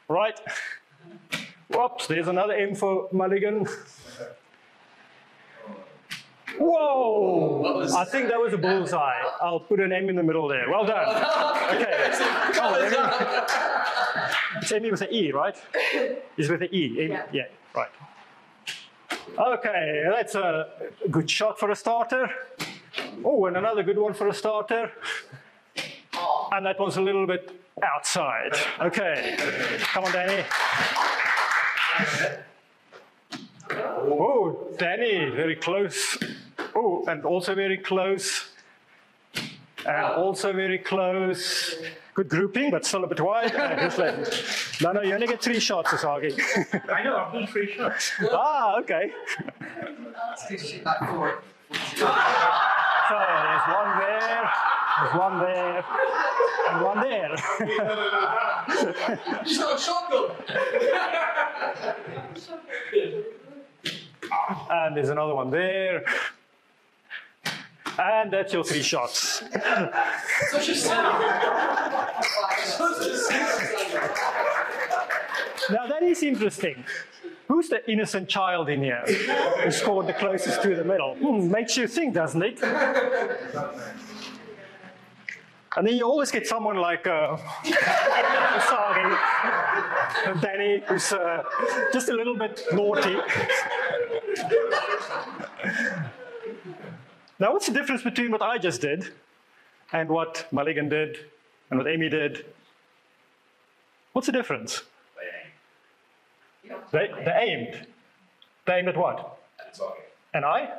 Right. 0.08 0.39
Whoops, 1.69 2.08
there's 2.08 2.27
another 2.27 2.54
M 2.54 2.75
for 2.75 3.10
Mulligan. 3.12 3.67
Whoa! 6.62 7.88
I 7.95 8.06
think 8.06 8.30
that 8.30 8.39
was 8.39 8.54
a 8.54 8.58
bullseye. 8.58 9.21
I'll 9.41 9.60
put 9.60 9.80
an 9.80 9.91
M 9.91 10.10
in 10.10 10.15
the 10.15 10.24
middle 10.24 10.47
there. 10.47 10.69
Well 10.69 10.86
done. 10.86 11.08
Okay. 11.76 12.12
Come 12.54 12.74
on, 12.74 12.82
Emmy. 12.84 12.97
It's 14.62 14.71
Emmy 14.71 14.91
with 14.91 15.02
an 15.02 15.08
E, 15.12 15.32
right? 15.32 15.56
It's 16.38 16.50
with 16.50 16.62
an 16.62 16.69
E. 16.71 17.06
Emmy. 17.06 17.13
Yeah. 17.13 17.26
yeah, 17.32 17.47
right. 17.76 17.89
Okay, 19.38 20.04
that's 20.13 20.36
a 20.36 20.69
good 21.10 21.30
shot 21.30 21.60
for 21.60 21.71
a 21.71 21.76
starter. 21.76 22.30
Oh, 23.24 23.45
and 23.45 23.58
another 23.58 23.82
good 23.84 23.97
one 23.97 24.13
for 24.13 24.28
a 24.28 24.34
starter. 24.34 24.91
And 26.52 26.65
that 26.65 26.80
one's 26.80 26.97
a 26.97 27.02
little 27.02 27.26
bit 27.26 27.52
outside. 27.82 28.54
Okay. 28.80 29.36
Come 29.80 30.04
on, 30.06 30.12
Danny. 30.12 30.43
Oh, 33.74 34.69
Danny, 34.78 35.30
very 35.30 35.56
close. 35.56 36.17
Oh, 36.75 37.03
and 37.07 37.25
also 37.25 37.55
very 37.55 37.77
close. 37.77 38.49
And 39.86 40.05
also 40.05 40.53
very 40.53 40.77
close. 40.77 41.75
Good 42.13 42.29
grouping, 42.29 42.71
but 42.71 42.86
still 42.86 43.03
a 43.03 43.07
bit 43.07 43.19
wide. 43.21 43.55
Uh? 43.55 43.89
No, 44.81 44.91
no, 44.91 45.01
you 45.01 45.13
only 45.13 45.27
get 45.27 45.41
three 45.41 45.60
shots, 45.60 45.91
Usagi. 45.91 46.34
I 46.89 47.03
know, 47.03 47.17
I've 47.17 47.34
done 47.34 47.47
three 47.47 47.71
shots. 47.73 48.12
ah, 48.31 48.77
okay. 48.79 49.12
So 53.10 53.17
there's 53.17 53.67
one 53.67 53.99
there, 53.99 54.49
there's 54.99 55.15
one 55.15 55.39
there, 55.39 55.86
and 56.69 56.81
one 56.84 56.99
there. 57.01 57.36
He's 59.43 59.57
got 59.57 59.77
a 59.77 59.81
shotgun. 59.81 60.31
and 64.69 64.95
there's 64.97 65.10
another 65.10 65.36
one 65.36 65.49
there. 65.49 66.03
And 67.99 68.32
that's 68.32 68.54
your 68.54 68.63
three 68.63 68.82
shots. 68.82 69.43
Such 70.49 70.69
a 70.69 70.75
sound. 70.75 71.23
Now 75.69 75.88
that 75.88 76.04
is 76.04 76.23
interesting. 76.23 76.84
Who's 77.47 77.69
the 77.69 77.89
innocent 77.91 78.30
child 78.30 78.69
in 78.69 78.82
here 78.82 79.04
who 79.63 79.71
scored 79.71 80.08
the 80.08 80.13
closest 80.13 80.62
to 80.62 80.75
the 80.75 80.84
middle? 80.86 81.15
Hmm, 81.15 81.51
makes 81.51 81.75
you 81.75 81.88
think, 81.88 82.13
doesn't 82.13 82.41
it? 82.41 82.62
And 85.77 85.88
then 85.88 85.95
you 85.95 86.04
always 86.06 86.32
get 86.32 86.45
someone 86.47 86.75
like 86.75 87.08
uh, 87.08 87.38
Sari, 88.69 89.15
Danny, 90.41 90.84
who's 90.86 91.13
uh, 91.13 91.43
just 91.93 92.10
a 92.10 92.13
little 92.13 92.38
bit 92.38 92.62
naughty. 92.73 93.17
Now, 97.41 97.54
what's 97.54 97.65
the 97.65 97.73
difference 97.73 98.04
between 98.04 98.30
what 98.30 98.43
I 98.43 98.60
just 98.60 98.82
did 98.82 99.10
and 99.91 100.08
what 100.10 100.45
Mulligan 100.51 100.89
did 100.89 101.17
and 101.71 101.80
what 101.80 101.88
Amy 101.88 102.08
did? 102.08 102.45
What's 104.13 104.27
the 104.27 104.32
difference? 104.32 104.84
They, 106.91 107.10
they 107.25 107.38
aimed. 107.41 107.88
They 108.67 108.73
aimed 108.75 108.89
at 108.89 108.97
what? 108.97 109.39
At 109.60 109.73
the 109.73 109.80
target. 109.80 110.13
And 110.36 110.45
I? 110.45 110.69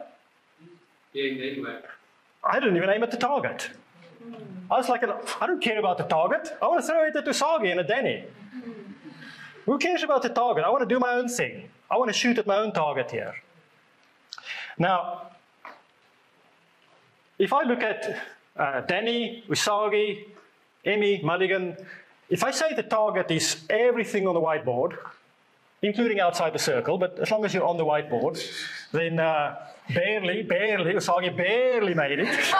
Yeah, 1.12 1.24
anyway. 1.24 1.80
I 2.44 2.60
didn't 2.60 2.76
even 2.76 2.90
aim 2.90 3.02
at 3.02 3.10
the 3.10 3.16
target. 3.16 3.68
I 4.70 4.76
was 4.76 4.88
like, 4.88 5.02
I 5.02 5.46
don't 5.48 5.60
care 5.60 5.80
about 5.80 5.98
the 5.98 6.04
target. 6.04 6.56
I 6.62 6.68
want 6.68 6.80
to 6.80 6.86
throw 6.86 7.04
it 7.04 7.16
at 7.16 7.24
Usagi 7.24 7.72
and 7.72 7.80
at 7.80 7.88
Danny. 7.88 8.24
Who 9.66 9.78
cares 9.78 10.04
about 10.04 10.22
the 10.22 10.28
target? 10.28 10.64
I 10.64 10.70
want 10.70 10.88
to 10.88 10.94
do 10.94 11.00
my 11.00 11.14
own 11.14 11.28
thing. 11.28 11.68
I 11.90 11.96
want 11.96 12.08
to 12.08 12.16
shoot 12.16 12.38
at 12.38 12.46
my 12.46 12.58
own 12.58 12.72
target 12.72 13.10
here. 13.10 13.34
Now, 14.78 15.32
if 17.42 17.52
I 17.52 17.64
look 17.64 17.82
at 17.82 18.16
uh, 18.56 18.82
Danny, 18.82 19.42
Usagi, 19.48 20.26
Emmy, 20.84 21.20
Mulligan, 21.24 21.76
if 22.30 22.44
I 22.44 22.52
say 22.52 22.72
the 22.72 22.84
target 22.84 23.32
is 23.32 23.64
everything 23.68 24.28
on 24.28 24.34
the 24.34 24.40
whiteboard, 24.40 24.96
including 25.82 26.20
outside 26.20 26.52
the 26.52 26.60
circle, 26.60 26.98
but 26.98 27.18
as 27.18 27.32
long 27.32 27.44
as 27.44 27.52
you're 27.52 27.66
on 27.66 27.76
the 27.76 27.84
whiteboard, 27.84 28.40
then 28.92 29.18
uh, 29.18 29.56
barely, 29.92 30.44
barely, 30.44 30.94
Usagi 30.94 31.36
barely 31.36 31.94
made 31.94 32.20
it. 32.20 32.28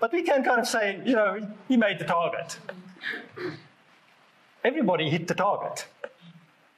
but 0.00 0.12
we 0.12 0.22
can 0.22 0.44
kind 0.44 0.60
of 0.60 0.68
say, 0.68 1.00
you 1.04 1.16
know, 1.16 1.40
he 1.66 1.76
made 1.76 1.98
the 1.98 2.04
target. 2.04 2.60
Everybody 4.62 5.10
hit 5.10 5.26
the 5.26 5.34
target. 5.34 5.84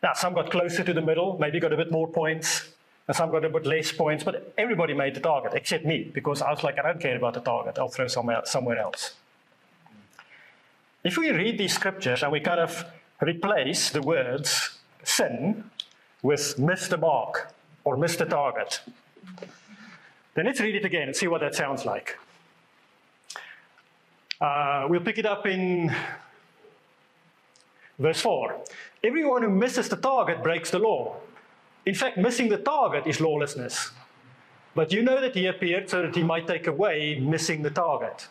Now, 0.02 0.14
some 0.14 0.32
got 0.32 0.50
closer 0.50 0.82
to 0.82 0.94
the 0.94 1.02
middle, 1.02 1.36
maybe 1.38 1.60
got 1.60 1.74
a 1.74 1.76
bit 1.76 1.92
more 1.92 2.08
points, 2.08 2.70
and 3.06 3.16
some 3.16 3.30
got 3.30 3.44
a 3.44 3.48
bit 3.48 3.66
less 3.66 3.92
points, 3.92 4.24
but 4.24 4.52
everybody 4.58 4.94
made 4.94 5.14
the 5.14 5.20
target 5.20 5.52
except 5.54 5.84
me, 5.84 6.10
because 6.12 6.42
I 6.42 6.50
was 6.50 6.62
like, 6.64 6.78
I 6.78 6.82
don't 6.82 7.00
care 7.00 7.16
about 7.16 7.34
the 7.34 7.40
target, 7.40 7.78
I'll 7.78 7.88
throw 7.88 8.08
somewhere, 8.08 8.42
somewhere 8.44 8.78
else. 8.78 9.14
If 11.04 11.16
we 11.16 11.30
read 11.30 11.56
these 11.56 11.72
scriptures 11.72 12.22
and 12.22 12.32
we 12.32 12.40
kind 12.40 12.58
of 12.58 12.84
replace 13.20 13.90
the 13.90 14.02
words 14.02 14.78
sin 15.04 15.70
with 16.22 16.58
miss 16.58 16.88
the 16.88 16.96
mark 16.96 17.54
or 17.84 17.96
miss 17.96 18.16
the 18.16 18.24
target, 18.24 18.80
then 20.34 20.46
let's 20.46 20.60
read 20.60 20.74
it 20.74 20.84
again 20.84 21.08
and 21.08 21.16
see 21.16 21.28
what 21.28 21.40
that 21.42 21.54
sounds 21.54 21.84
like. 21.84 22.18
Uh, 24.40 24.86
we'll 24.88 25.00
pick 25.00 25.18
it 25.18 25.26
up 25.26 25.46
in 25.46 25.94
verse 27.98 28.20
4. 28.20 28.56
Everyone 29.04 29.42
who 29.42 29.48
misses 29.48 29.88
the 29.88 29.96
target 29.96 30.42
breaks 30.42 30.70
the 30.70 30.78
law. 30.78 31.16
In 31.86 31.94
fact, 31.94 32.18
missing 32.18 32.48
the 32.48 32.58
target 32.58 33.06
is 33.06 33.20
lawlessness. 33.20 33.90
But 34.74 34.92
you 34.92 35.02
know 35.02 35.20
that 35.20 35.34
he 35.34 35.46
appeared 35.46 35.88
so 35.88 36.02
that 36.02 36.14
he 36.14 36.22
might 36.22 36.46
take 36.46 36.66
away 36.66 37.18
missing 37.18 37.62
the 37.62 37.70
target. 37.70 38.28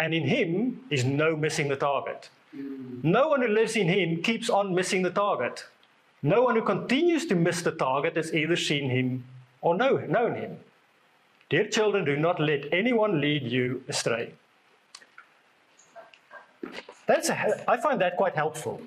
And 0.00 0.14
in 0.14 0.26
him 0.26 0.80
is 0.88 1.04
no 1.04 1.36
missing 1.36 1.68
the 1.68 1.76
target. 1.76 2.30
No 3.02 3.28
one 3.28 3.42
who 3.42 3.48
lives 3.48 3.76
in 3.76 3.88
him 3.88 4.22
keeps 4.22 4.48
on 4.48 4.74
missing 4.74 5.02
the 5.02 5.10
target. 5.10 5.64
No 6.22 6.42
one 6.42 6.54
who 6.54 6.62
continues 6.62 7.26
to 7.26 7.34
miss 7.34 7.62
the 7.62 7.72
target 7.72 8.16
has 8.16 8.32
either 8.32 8.56
seen 8.56 8.88
him 8.88 9.24
or 9.60 9.74
know, 9.76 9.98
known 9.98 10.34
him. 10.34 10.58
Dear 11.50 11.66
children, 11.68 12.04
do 12.04 12.16
not 12.16 12.40
let 12.40 12.72
anyone 12.72 13.20
lead 13.20 13.42
you 13.42 13.82
astray. 13.88 14.32
That's 17.06 17.28
a, 17.28 17.70
I 17.70 17.76
find 17.76 18.00
that 18.00 18.16
quite 18.16 18.34
helpful 18.34 18.80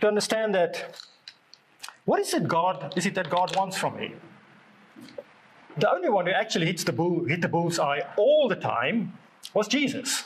to 0.00 0.06
understand 0.06 0.54
that 0.54 1.00
what 2.04 2.20
is 2.20 2.34
it 2.34 2.46
God 2.46 2.92
is 2.96 3.06
it 3.06 3.14
that 3.14 3.30
God 3.30 3.54
wants 3.56 3.76
from 3.76 3.96
me? 3.96 4.14
The 5.76 5.90
only 5.90 6.08
one 6.08 6.26
who 6.26 6.32
actually 6.32 6.66
hits 6.66 6.84
the 6.84 6.92
bull, 6.92 7.24
hit 7.24 7.40
the 7.40 7.48
bull's 7.48 7.78
eye 7.78 8.02
all 8.16 8.48
the 8.48 8.56
time 8.56 9.12
was 9.52 9.66
Jesus. 9.66 10.24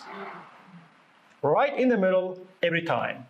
Right 1.42 1.78
in 1.78 1.88
the 1.88 1.96
middle 1.96 2.38
every 2.62 2.82
time. 2.82 3.26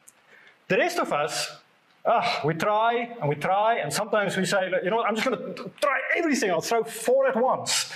The 0.68 0.78
rest 0.78 0.98
of 0.98 1.12
us, 1.12 1.56
ah, 2.04 2.40
we 2.44 2.54
try 2.54 3.16
and 3.20 3.28
we 3.28 3.36
try, 3.36 3.76
and 3.76 3.92
sometimes 3.92 4.36
we 4.36 4.44
say, 4.44 4.70
you 4.82 4.90
know, 4.90 5.02
I'm 5.02 5.14
just 5.14 5.28
going 5.28 5.54
to 5.54 5.70
try 5.80 6.00
everything. 6.16 6.50
I'll 6.50 6.60
throw 6.60 6.82
four 6.82 7.26
at 7.28 7.36
once. 7.36 7.92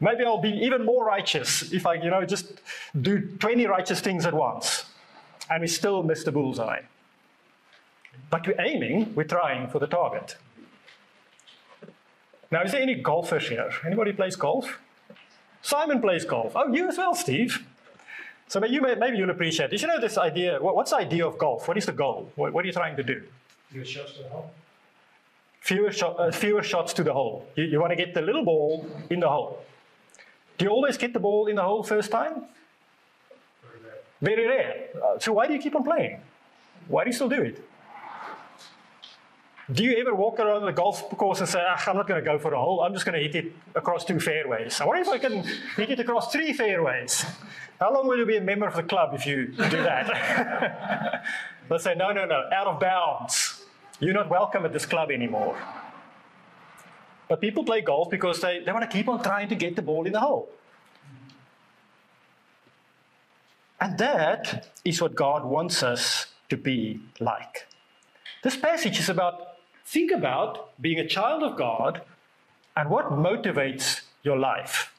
Maybe 0.00 0.24
I'll 0.24 0.40
be 0.40 0.50
even 0.50 0.84
more 0.84 1.04
righteous 1.04 1.72
if 1.72 1.86
I, 1.86 1.94
you 1.94 2.10
know, 2.10 2.24
just 2.24 2.60
do 3.00 3.20
20 3.38 3.66
righteous 3.66 4.00
things 4.00 4.26
at 4.26 4.34
once. 4.34 4.86
And 5.48 5.60
we 5.60 5.68
still 5.68 6.02
miss 6.02 6.24
the 6.24 6.32
bullseye. 6.32 6.82
But 8.30 8.46
we're 8.46 8.60
aiming, 8.60 9.14
we're 9.14 9.24
trying 9.24 9.68
for 9.68 9.78
the 9.78 9.86
target. 9.86 10.36
Now, 12.50 12.62
is 12.62 12.72
there 12.72 12.82
any 12.82 12.96
golfers 12.96 13.48
here? 13.48 13.70
Anybody 13.84 14.12
plays 14.12 14.36
golf? 14.36 14.80
Simon 15.62 16.00
plays 16.00 16.24
golf. 16.24 16.52
Oh, 16.54 16.72
you 16.72 16.88
as 16.88 16.98
well, 16.98 17.14
Steve. 17.14 17.64
So 18.48 18.60
maybe, 18.60 18.74
you 18.74 18.82
may, 18.82 18.94
maybe 18.94 19.16
you'll 19.16 19.30
appreciate 19.30 19.70
this. 19.70 19.82
You 19.82 19.88
know 19.88 20.00
this 20.00 20.18
idea, 20.18 20.58
what's 20.60 20.90
the 20.90 20.98
idea 20.98 21.26
of 21.26 21.38
golf? 21.38 21.66
What 21.66 21.76
is 21.78 21.86
the 21.86 21.92
goal? 21.92 22.30
What, 22.36 22.52
what 22.52 22.64
are 22.64 22.66
you 22.66 22.72
trying 22.72 22.96
to 22.96 23.02
do? 23.02 23.22
Few 23.70 23.84
shots 23.84 24.12
to 24.14 24.22
the 24.22 24.28
hole. 24.28 24.52
Fewer, 25.60 25.90
shot, 25.90 26.20
uh, 26.20 26.30
fewer 26.30 26.62
shots 26.62 26.92
to 26.92 27.02
the 27.02 27.12
hole. 27.12 27.46
You, 27.56 27.64
you 27.64 27.80
want 27.80 27.90
to 27.92 27.96
get 27.96 28.12
the 28.12 28.20
little 28.20 28.44
ball 28.44 28.86
in 29.08 29.20
the 29.20 29.28
hole. 29.28 29.64
Do 30.58 30.66
you 30.66 30.70
always 30.70 30.98
get 30.98 31.14
the 31.14 31.20
ball 31.20 31.46
in 31.46 31.56
the 31.56 31.62
hole 31.62 31.82
first 31.82 32.10
time? 32.10 32.44
Very 34.20 34.46
rare. 34.46 34.88
Uh, 35.02 35.18
so 35.18 35.32
why 35.32 35.46
do 35.46 35.54
you 35.54 35.58
keep 35.58 35.74
on 35.74 35.82
playing? 35.82 36.20
Why 36.86 37.04
do 37.04 37.08
you 37.08 37.14
still 37.14 37.30
do 37.30 37.40
it? 37.40 37.66
Do 39.72 39.82
you 39.82 39.96
ever 39.96 40.14
walk 40.14 40.40
around 40.40 40.66
the 40.66 40.72
golf 40.72 41.08
course 41.16 41.40
and 41.40 41.48
say, 41.48 41.64
ah, 41.66 41.82
I'm 41.86 41.96
not 41.96 42.06
going 42.06 42.22
to 42.22 42.24
go 42.24 42.38
for 42.38 42.52
a 42.52 42.58
hole, 42.58 42.82
I'm 42.82 42.92
just 42.92 43.06
going 43.06 43.18
to 43.18 43.26
hit 43.26 43.46
it 43.46 43.52
across 43.74 44.04
two 44.04 44.20
fairways? 44.20 44.78
I 44.80 44.84
wonder 44.84 45.00
if 45.00 45.08
I 45.08 45.18
can 45.18 45.42
hit 45.76 45.90
it 45.90 46.00
across 46.00 46.30
three 46.30 46.52
fairways. 46.52 47.24
How 47.80 47.92
long 47.92 48.06
will 48.06 48.18
you 48.18 48.26
be 48.26 48.36
a 48.36 48.42
member 48.42 48.66
of 48.66 48.74
the 48.74 48.82
club 48.82 49.14
if 49.14 49.26
you 49.26 49.46
do 49.46 49.82
that? 49.82 51.24
They'll 51.68 51.78
say, 51.78 51.94
no, 51.94 52.12
no, 52.12 52.26
no, 52.26 52.44
out 52.52 52.66
of 52.66 52.78
bounds. 52.78 53.64
You're 54.00 54.12
not 54.12 54.28
welcome 54.28 54.66
at 54.66 54.72
this 54.72 54.84
club 54.84 55.10
anymore. 55.10 55.56
But 57.28 57.40
people 57.40 57.64
play 57.64 57.80
golf 57.80 58.10
because 58.10 58.40
they, 58.42 58.60
they 58.60 58.70
want 58.70 58.88
to 58.88 58.94
keep 58.94 59.08
on 59.08 59.22
trying 59.22 59.48
to 59.48 59.54
get 59.54 59.76
the 59.76 59.82
ball 59.82 60.04
in 60.04 60.12
the 60.12 60.20
hole. 60.20 60.50
And 63.80 63.96
that 63.98 64.68
is 64.84 65.00
what 65.00 65.14
God 65.14 65.44
wants 65.44 65.82
us 65.82 66.26
to 66.50 66.56
be 66.58 67.00
like. 67.18 67.66
This 68.42 68.56
passage 68.56 68.98
is 68.98 69.08
about 69.08 69.53
think 69.84 70.10
about 70.10 70.80
being 70.80 70.98
a 70.98 71.06
child 71.06 71.42
of 71.42 71.56
God 71.56 72.02
and 72.76 72.90
what 72.90 73.10
motivates 73.10 74.02
your 74.22 74.38
life. 74.38 74.92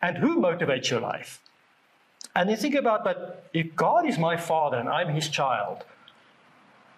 And 0.00 0.18
who 0.18 0.40
motivates 0.40 0.90
your 0.90 1.00
life? 1.00 1.40
And 2.34 2.48
then 2.48 2.56
think 2.56 2.74
about 2.74 3.04
that 3.04 3.44
if 3.52 3.74
God 3.74 4.06
is 4.06 4.18
my 4.18 4.36
father 4.36 4.76
and 4.76 4.88
I'm 4.88 5.08
his 5.08 5.28
child, 5.28 5.84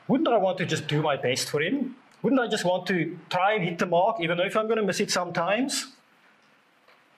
wouldn't 0.06 0.28
I 0.28 0.36
want 0.36 0.58
to 0.58 0.66
just 0.66 0.86
do 0.86 1.02
my 1.02 1.16
best 1.16 1.48
for 1.48 1.62
him? 1.62 1.96
Wouldn't 2.22 2.40
I 2.40 2.48
just 2.48 2.64
want 2.64 2.86
to 2.88 3.18
try 3.30 3.54
and 3.54 3.64
hit 3.64 3.78
the 3.78 3.86
mark, 3.86 4.16
even 4.20 4.36
though 4.36 4.44
if 4.44 4.56
I'm 4.56 4.66
going 4.66 4.78
to 4.78 4.84
miss 4.84 5.00
it 5.00 5.10
sometimes? 5.10 5.86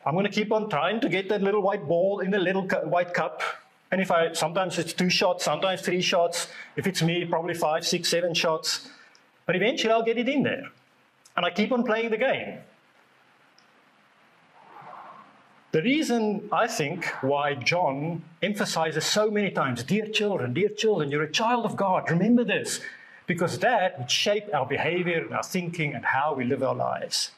I'm 0.05 0.15
going 0.15 0.27
to 0.27 0.31
keep 0.31 0.53
on 0.53 0.69
trying 0.69 1.01
to 1.01 1.09
get 1.09 1.29
that 1.29 1.43
little 1.43 1.63
white 1.63 1.87
ball 1.87 2.21
in 2.21 2.31
the 2.31 2.39
little 2.39 2.67
cu- 2.67 2.89
white 2.89 3.15
cup. 3.15 3.43
And 3.91 4.01
if 4.01 4.11
I, 4.11 4.33
sometimes 4.33 4.79
it's 4.79 4.93
two 4.93 5.11
shots, 5.11 5.45
sometimes 5.45 5.81
three 5.81 6.01
shots. 6.01 6.49
If 6.77 6.87
it's 6.87 7.03
me, 7.03 7.25
probably 7.25 7.55
five, 7.55 7.87
six, 7.87 8.09
seven 8.09 8.35
shots. 8.35 8.89
But 9.47 9.57
eventually 9.57 9.93
I'll 9.93 10.05
get 10.05 10.19
it 10.19 10.29
in 10.29 10.43
there. 10.43 10.71
And 11.37 11.47
I 11.47 11.51
keep 11.51 11.73
on 11.73 11.85
playing 11.85 12.11
the 12.11 12.19
game. 12.19 12.59
The 15.73 15.83
reason 15.83 16.49
I 16.53 16.67
think 16.67 17.07
why 17.23 17.55
John 17.55 18.23
emphasizes 18.43 19.07
so 19.07 19.31
many 19.31 19.51
times, 19.51 19.83
dear 19.83 20.07
children, 20.07 20.53
dear 20.53 20.69
children, 20.69 21.11
you're 21.11 21.23
a 21.23 21.33
child 21.33 21.65
of 21.65 21.77
God, 21.77 22.11
remember 22.11 22.45
this, 22.45 22.81
because 23.27 23.59
that 23.61 23.99
would 23.99 24.11
shape 24.11 24.53
our 24.53 24.67
behavior, 24.67 25.23
and 25.23 25.33
our 25.33 25.43
thinking, 25.43 25.95
and 25.95 26.05
how 26.05 26.35
we 26.35 26.45
live 26.45 26.63
our 26.63 26.75
lives. 26.75 27.31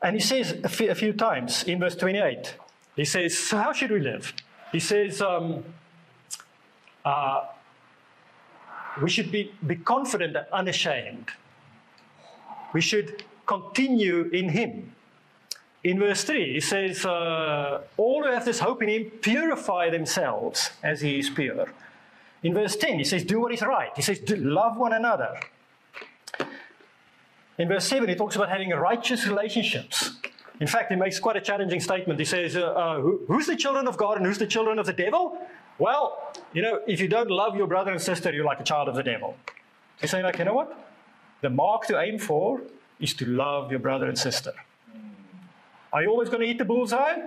And 0.00 0.16
he 0.16 0.20
says 0.20 0.52
a 0.64 0.68
few, 0.68 0.94
few 0.94 1.12
times 1.12 1.64
in 1.64 1.78
verse 1.78 1.96
28, 1.96 2.56
he 2.96 3.04
says, 3.04 3.36
So 3.36 3.58
how 3.58 3.74
should 3.74 3.90
we 3.90 4.00
live? 4.00 4.32
He 4.72 4.80
says, 4.80 5.20
um, 5.20 5.62
uh, 7.04 7.44
we 9.02 9.10
should 9.10 9.30
be, 9.32 9.52
be 9.66 9.76
confident 9.76 10.36
and 10.36 10.46
unashamed. 10.52 11.30
We 12.72 12.80
should 12.80 13.24
continue 13.46 14.30
in 14.32 14.50
him. 14.50 14.92
In 15.82 15.98
verse 15.98 16.24
3, 16.24 16.54
he 16.54 16.60
says, 16.60 17.04
uh, 17.04 17.82
All 17.96 18.24
who 18.24 18.30
have 18.30 18.44
this 18.44 18.60
hope 18.60 18.82
in 18.82 18.88
him 18.88 19.10
purify 19.20 19.90
themselves 19.90 20.70
as 20.82 21.02
he 21.02 21.18
is 21.18 21.28
pure. 21.28 21.68
In 22.42 22.54
verse 22.54 22.76
10, 22.76 22.98
he 22.98 23.04
says, 23.04 23.24
Do 23.24 23.40
what 23.40 23.52
is 23.52 23.62
right. 23.62 23.90
He 23.96 24.02
says, 24.02 24.18
"Do- 24.18 24.36
Love 24.36 24.76
one 24.76 24.92
another. 24.92 25.40
In 27.58 27.68
verse 27.68 27.86
7, 27.86 28.08
he 28.08 28.14
talks 28.14 28.36
about 28.36 28.48
having 28.48 28.70
righteous 28.70 29.26
relationships. 29.26 30.10
In 30.60 30.66
fact, 30.66 30.90
he 30.90 30.96
makes 30.96 31.18
quite 31.18 31.36
a 31.36 31.40
challenging 31.40 31.80
statement. 31.80 32.18
He 32.18 32.24
says, 32.24 32.56
uh, 32.56 32.66
uh, 32.66 33.00
who, 33.00 33.20
Who's 33.28 33.46
the 33.46 33.56
children 33.56 33.86
of 33.86 33.96
God 33.96 34.16
and 34.16 34.26
who's 34.26 34.38
the 34.38 34.46
children 34.46 34.78
of 34.78 34.86
the 34.86 34.92
devil? 34.92 35.38
Well, 35.78 36.32
you 36.54 36.62
know, 36.62 36.80
if 36.86 37.00
you 37.00 37.08
don't 37.08 37.30
love 37.30 37.56
your 37.56 37.66
brother 37.66 37.90
and 37.90 38.00
sister, 38.00 38.32
you're 38.32 38.44
like 38.44 38.60
a 38.60 38.64
child 38.64 38.88
of 38.88 38.94
the 38.94 39.02
devil. 39.02 39.36
He's 40.00 40.10
saying, 40.10 40.24
like, 40.24 40.38
you 40.38 40.44
know 40.44 40.54
what? 40.54 40.78
The 41.42 41.50
mark 41.50 41.86
to 41.88 42.00
aim 42.00 42.18
for 42.18 42.62
is 43.00 43.12
to 43.14 43.26
love 43.26 43.70
your 43.70 43.80
brother 43.80 44.06
and 44.06 44.18
sister. 44.18 44.52
Are 45.92 46.02
you 46.02 46.08
always 46.08 46.28
going 46.28 46.40
to 46.40 46.46
eat 46.46 46.58
the 46.58 46.64
bullseye? 46.64 47.18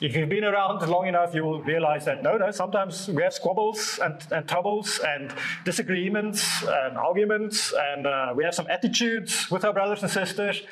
If 0.00 0.16
you've 0.16 0.28
been 0.28 0.44
around 0.44 0.86
long 0.88 1.06
enough, 1.06 1.34
you 1.34 1.44
will 1.44 1.62
realize 1.62 2.04
that 2.06 2.22
no, 2.22 2.36
no, 2.36 2.50
sometimes 2.50 3.06
we 3.08 3.22
have 3.22 3.32
squabbles 3.32 4.00
and, 4.02 4.20
and 4.32 4.48
troubles 4.48 4.98
and 5.06 5.32
disagreements 5.64 6.62
and 6.62 6.98
arguments, 6.98 7.72
and 7.72 8.06
uh, 8.06 8.32
we 8.34 8.44
have 8.44 8.54
some 8.54 8.66
attitudes 8.68 9.48
with 9.50 9.64
our 9.64 9.72
brothers 9.72 10.02
and 10.02 10.10
sisters, 10.10 10.62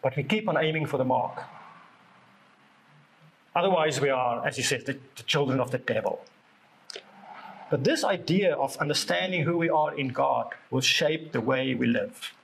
but 0.00 0.16
we 0.16 0.22
keep 0.22 0.48
on 0.48 0.56
aiming 0.56 0.86
for 0.86 0.96
the 0.96 1.04
mark. 1.04 1.42
Otherwise, 3.56 4.00
we 4.00 4.10
are, 4.10 4.46
as 4.46 4.56
you 4.56 4.64
said, 4.64 4.86
the, 4.86 4.96
the 5.16 5.22
children 5.24 5.58
of 5.60 5.70
the 5.72 5.78
devil. 5.78 6.24
But 7.72 7.84
this 7.84 8.04
idea 8.04 8.54
of 8.54 8.76
understanding 8.76 9.44
who 9.44 9.56
we 9.56 9.70
are 9.70 9.94
in 9.96 10.08
God 10.08 10.54
will 10.70 10.82
shape 10.82 11.32
the 11.32 11.40
way 11.40 11.74
we 11.74 11.86
live, 11.86 12.34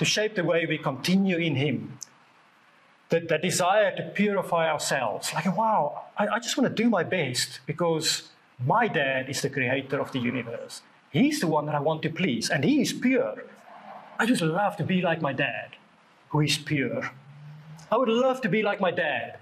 to 0.00 0.04
shape 0.04 0.34
the 0.34 0.42
way 0.42 0.66
we 0.66 0.78
continue 0.78 1.36
in 1.36 1.54
Him, 1.54 1.96
the, 3.10 3.20
desire 3.20 3.94
to 3.94 4.02
purify 4.02 4.68
ourselves. 4.68 5.32
Like, 5.32 5.56
wow, 5.56 6.06
I, 6.18 6.26
I 6.26 6.38
just 6.40 6.58
want 6.58 6.68
to 6.68 6.82
do 6.82 6.90
my 6.90 7.04
best 7.04 7.60
because 7.66 8.30
my 8.66 8.88
dad 8.88 9.30
is 9.30 9.42
the 9.42 9.48
creator 9.48 10.00
of 10.00 10.10
the 10.10 10.18
universe. 10.18 10.82
He's 11.12 11.38
the 11.38 11.46
one 11.46 11.66
that 11.66 11.76
I 11.76 11.80
want 11.80 12.02
to 12.02 12.10
please, 12.10 12.50
and 12.50 12.64
he 12.64 12.82
is 12.82 12.92
pure. 12.92 13.44
I 14.18 14.26
just 14.26 14.42
love 14.42 14.76
to 14.78 14.84
be 14.84 15.02
like 15.02 15.22
my 15.22 15.32
dad, 15.32 15.76
who 16.30 16.40
is 16.40 16.58
pure. 16.58 17.12
I 17.92 17.96
would 17.96 18.08
love 18.08 18.40
to 18.40 18.48
be 18.48 18.64
like 18.64 18.80
my 18.80 18.90
dad, 18.90 19.38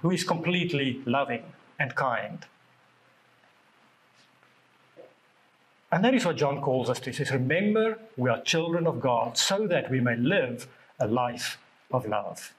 who 0.00 0.10
is 0.10 0.24
completely 0.24 1.02
loving 1.04 1.42
and 1.78 1.94
kind. 1.94 2.46
And 5.90 6.04
that 6.04 6.14
is 6.14 6.24
what 6.24 6.36
John 6.36 6.60
calls 6.60 6.90
us 6.90 7.00
to. 7.00 7.10
He 7.10 7.16
says, 7.16 7.30
Remember, 7.30 7.98
we 8.16 8.28
are 8.28 8.42
children 8.42 8.86
of 8.86 9.00
God, 9.00 9.38
so 9.38 9.66
that 9.66 9.90
we 9.90 10.00
may 10.00 10.16
live 10.16 10.68
a 11.00 11.06
life 11.06 11.58
of 11.90 12.06
love. 12.06 12.52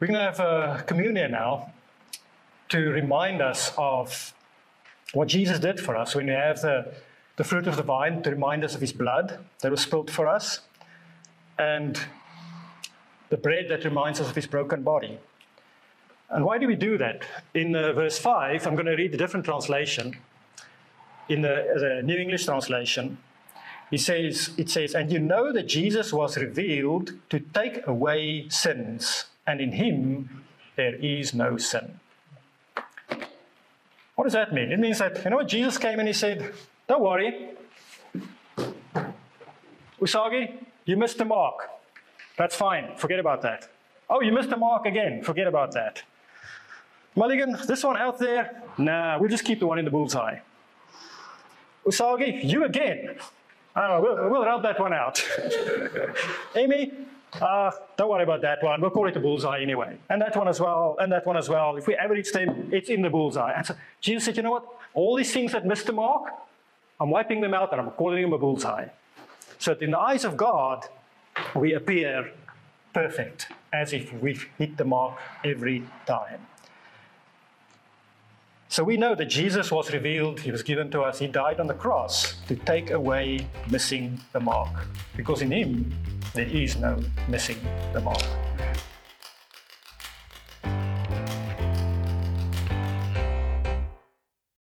We're 0.00 0.06
going 0.08 0.18
to 0.18 0.24
have 0.24 0.40
a 0.40 0.84
communion 0.86 1.32
now 1.32 1.72
to 2.68 2.90
remind 2.90 3.40
us 3.40 3.72
of 3.76 4.34
what 5.12 5.28
Jesus 5.28 5.58
did 5.58 5.80
for 5.80 5.96
us 5.96 6.14
when 6.14 6.26
we 6.26 6.32
have 6.32 6.60
the, 6.60 6.92
the 7.36 7.44
fruit 7.44 7.66
of 7.66 7.76
the 7.76 7.82
vine 7.82 8.22
to 8.22 8.30
remind 8.30 8.64
us 8.64 8.74
of 8.74 8.80
his 8.80 8.92
blood 8.92 9.38
that 9.60 9.70
was 9.70 9.80
spilled 9.80 10.10
for 10.10 10.26
us, 10.26 10.60
and 11.58 11.98
the 13.30 13.36
bread 13.36 13.66
that 13.68 13.84
reminds 13.84 14.20
us 14.20 14.28
of 14.28 14.34
his 14.34 14.46
broken 14.46 14.82
body. 14.82 15.18
And 16.30 16.44
why 16.44 16.58
do 16.58 16.66
we 16.66 16.76
do 16.76 16.98
that? 16.98 17.22
In 17.54 17.74
uh, 17.74 17.92
verse 17.92 18.18
5, 18.18 18.66
I'm 18.66 18.74
going 18.74 18.86
to 18.86 18.96
read 18.96 19.14
a 19.14 19.16
different 19.16 19.46
translation. 19.46 20.16
In 21.28 21.42
the, 21.42 21.64
the 21.74 22.02
New 22.04 22.16
English 22.16 22.44
translation, 22.44 23.18
he 23.90 23.96
says, 23.96 24.50
it 24.58 24.68
says, 24.68 24.94
And 24.94 25.10
you 25.10 25.18
know 25.18 25.52
that 25.52 25.66
Jesus 25.66 26.12
was 26.12 26.36
revealed 26.36 27.12
to 27.30 27.40
take 27.40 27.86
away 27.86 28.48
sins, 28.50 29.26
and 29.46 29.60
in 29.60 29.72
him 29.72 30.44
there 30.76 30.94
is 30.96 31.32
no 31.32 31.56
sin. 31.56 32.00
What 34.14 34.24
does 34.24 34.32
that 34.34 34.52
mean? 34.52 34.72
It 34.72 34.78
means 34.78 34.98
that, 34.98 35.24
you 35.24 35.30
know 35.30 35.42
Jesus 35.42 35.78
came 35.78 35.98
and 35.98 36.08
he 36.08 36.14
said, 36.14 36.52
Don't 36.88 37.02
worry. 37.02 37.50
Usagi, 40.00 40.54
you 40.84 40.96
missed 40.96 41.18
the 41.18 41.24
mark. 41.24 41.68
That's 42.36 42.54
fine. 42.54 42.96
Forget 42.96 43.18
about 43.18 43.42
that. 43.42 43.68
Oh, 44.10 44.20
you 44.20 44.32
missed 44.32 44.50
the 44.50 44.56
mark 44.56 44.86
again. 44.86 45.22
Forget 45.22 45.46
about 45.46 45.72
that. 45.72 46.02
Mulligan, 47.18 47.56
this 47.66 47.82
one 47.82 47.96
out 47.96 48.16
there, 48.20 48.62
nah, 48.78 49.18
we'll 49.18 49.28
just 49.28 49.44
keep 49.44 49.58
the 49.58 49.66
one 49.66 49.80
in 49.80 49.84
the 49.84 49.90
bullseye. 49.90 50.38
Usagi, 51.84 52.44
you 52.44 52.64
again. 52.64 53.16
I 53.74 53.98
we'll, 53.98 54.30
we'll 54.30 54.44
rub 54.44 54.62
that 54.62 54.78
one 54.78 54.92
out. 54.92 55.20
Amy, 56.54 56.92
uh, 57.40 57.72
don't 57.96 58.08
worry 58.08 58.22
about 58.22 58.40
that 58.42 58.62
one. 58.62 58.80
We'll 58.80 58.90
call 58.90 59.08
it 59.08 59.16
a 59.16 59.20
bullseye 59.20 59.60
anyway. 59.60 59.98
And 60.08 60.22
that 60.22 60.36
one 60.36 60.46
as 60.46 60.60
well, 60.60 60.96
and 61.00 61.10
that 61.10 61.26
one 61.26 61.36
as 61.36 61.48
well. 61.48 61.76
If 61.76 61.88
we 61.88 61.96
average 61.96 62.30
them, 62.30 62.68
it's 62.72 62.88
in 62.88 63.02
the 63.02 63.10
bullseye. 63.10 63.52
And 63.52 63.66
so 63.66 63.74
Jesus 64.00 64.24
said, 64.24 64.36
you 64.36 64.44
know 64.44 64.52
what? 64.52 64.66
All 64.94 65.16
these 65.16 65.32
things 65.32 65.50
that 65.52 65.66
missed 65.66 65.86
the 65.86 65.92
mark, 65.92 66.32
I'm 67.00 67.10
wiping 67.10 67.40
them 67.40 67.52
out 67.52 67.72
and 67.72 67.80
I'm 67.80 67.90
calling 67.90 68.22
them 68.22 68.32
a 68.32 68.38
bullseye. 68.38 68.86
So 69.58 69.74
that 69.74 69.82
in 69.82 69.90
the 69.90 69.98
eyes 69.98 70.24
of 70.24 70.36
God, 70.36 70.86
we 71.56 71.72
appear 71.74 72.30
perfect, 72.94 73.48
as 73.72 73.92
if 73.92 74.12
we've 74.12 74.48
hit 74.56 74.76
the 74.76 74.84
mark 74.84 75.18
every 75.44 75.82
time. 76.06 76.46
So 78.70 78.84
we 78.84 78.98
know 78.98 79.14
that 79.14 79.26
Jesus 79.26 79.72
was 79.72 79.90
revealed, 79.94 80.40
he 80.40 80.50
was 80.50 80.62
given 80.62 80.90
to 80.90 81.00
us, 81.00 81.18
he 81.18 81.26
died 81.26 81.58
on 81.58 81.66
the 81.66 81.74
cross 81.74 82.34
to 82.48 82.54
take 82.54 82.90
away 82.90 83.46
missing 83.70 84.20
the 84.34 84.40
mark. 84.40 84.86
Because 85.16 85.40
in 85.40 85.50
him, 85.50 85.90
there 86.34 86.44
is 86.44 86.76
no 86.76 87.02
missing 87.28 87.58
the 87.94 88.00
mark. 88.00 88.22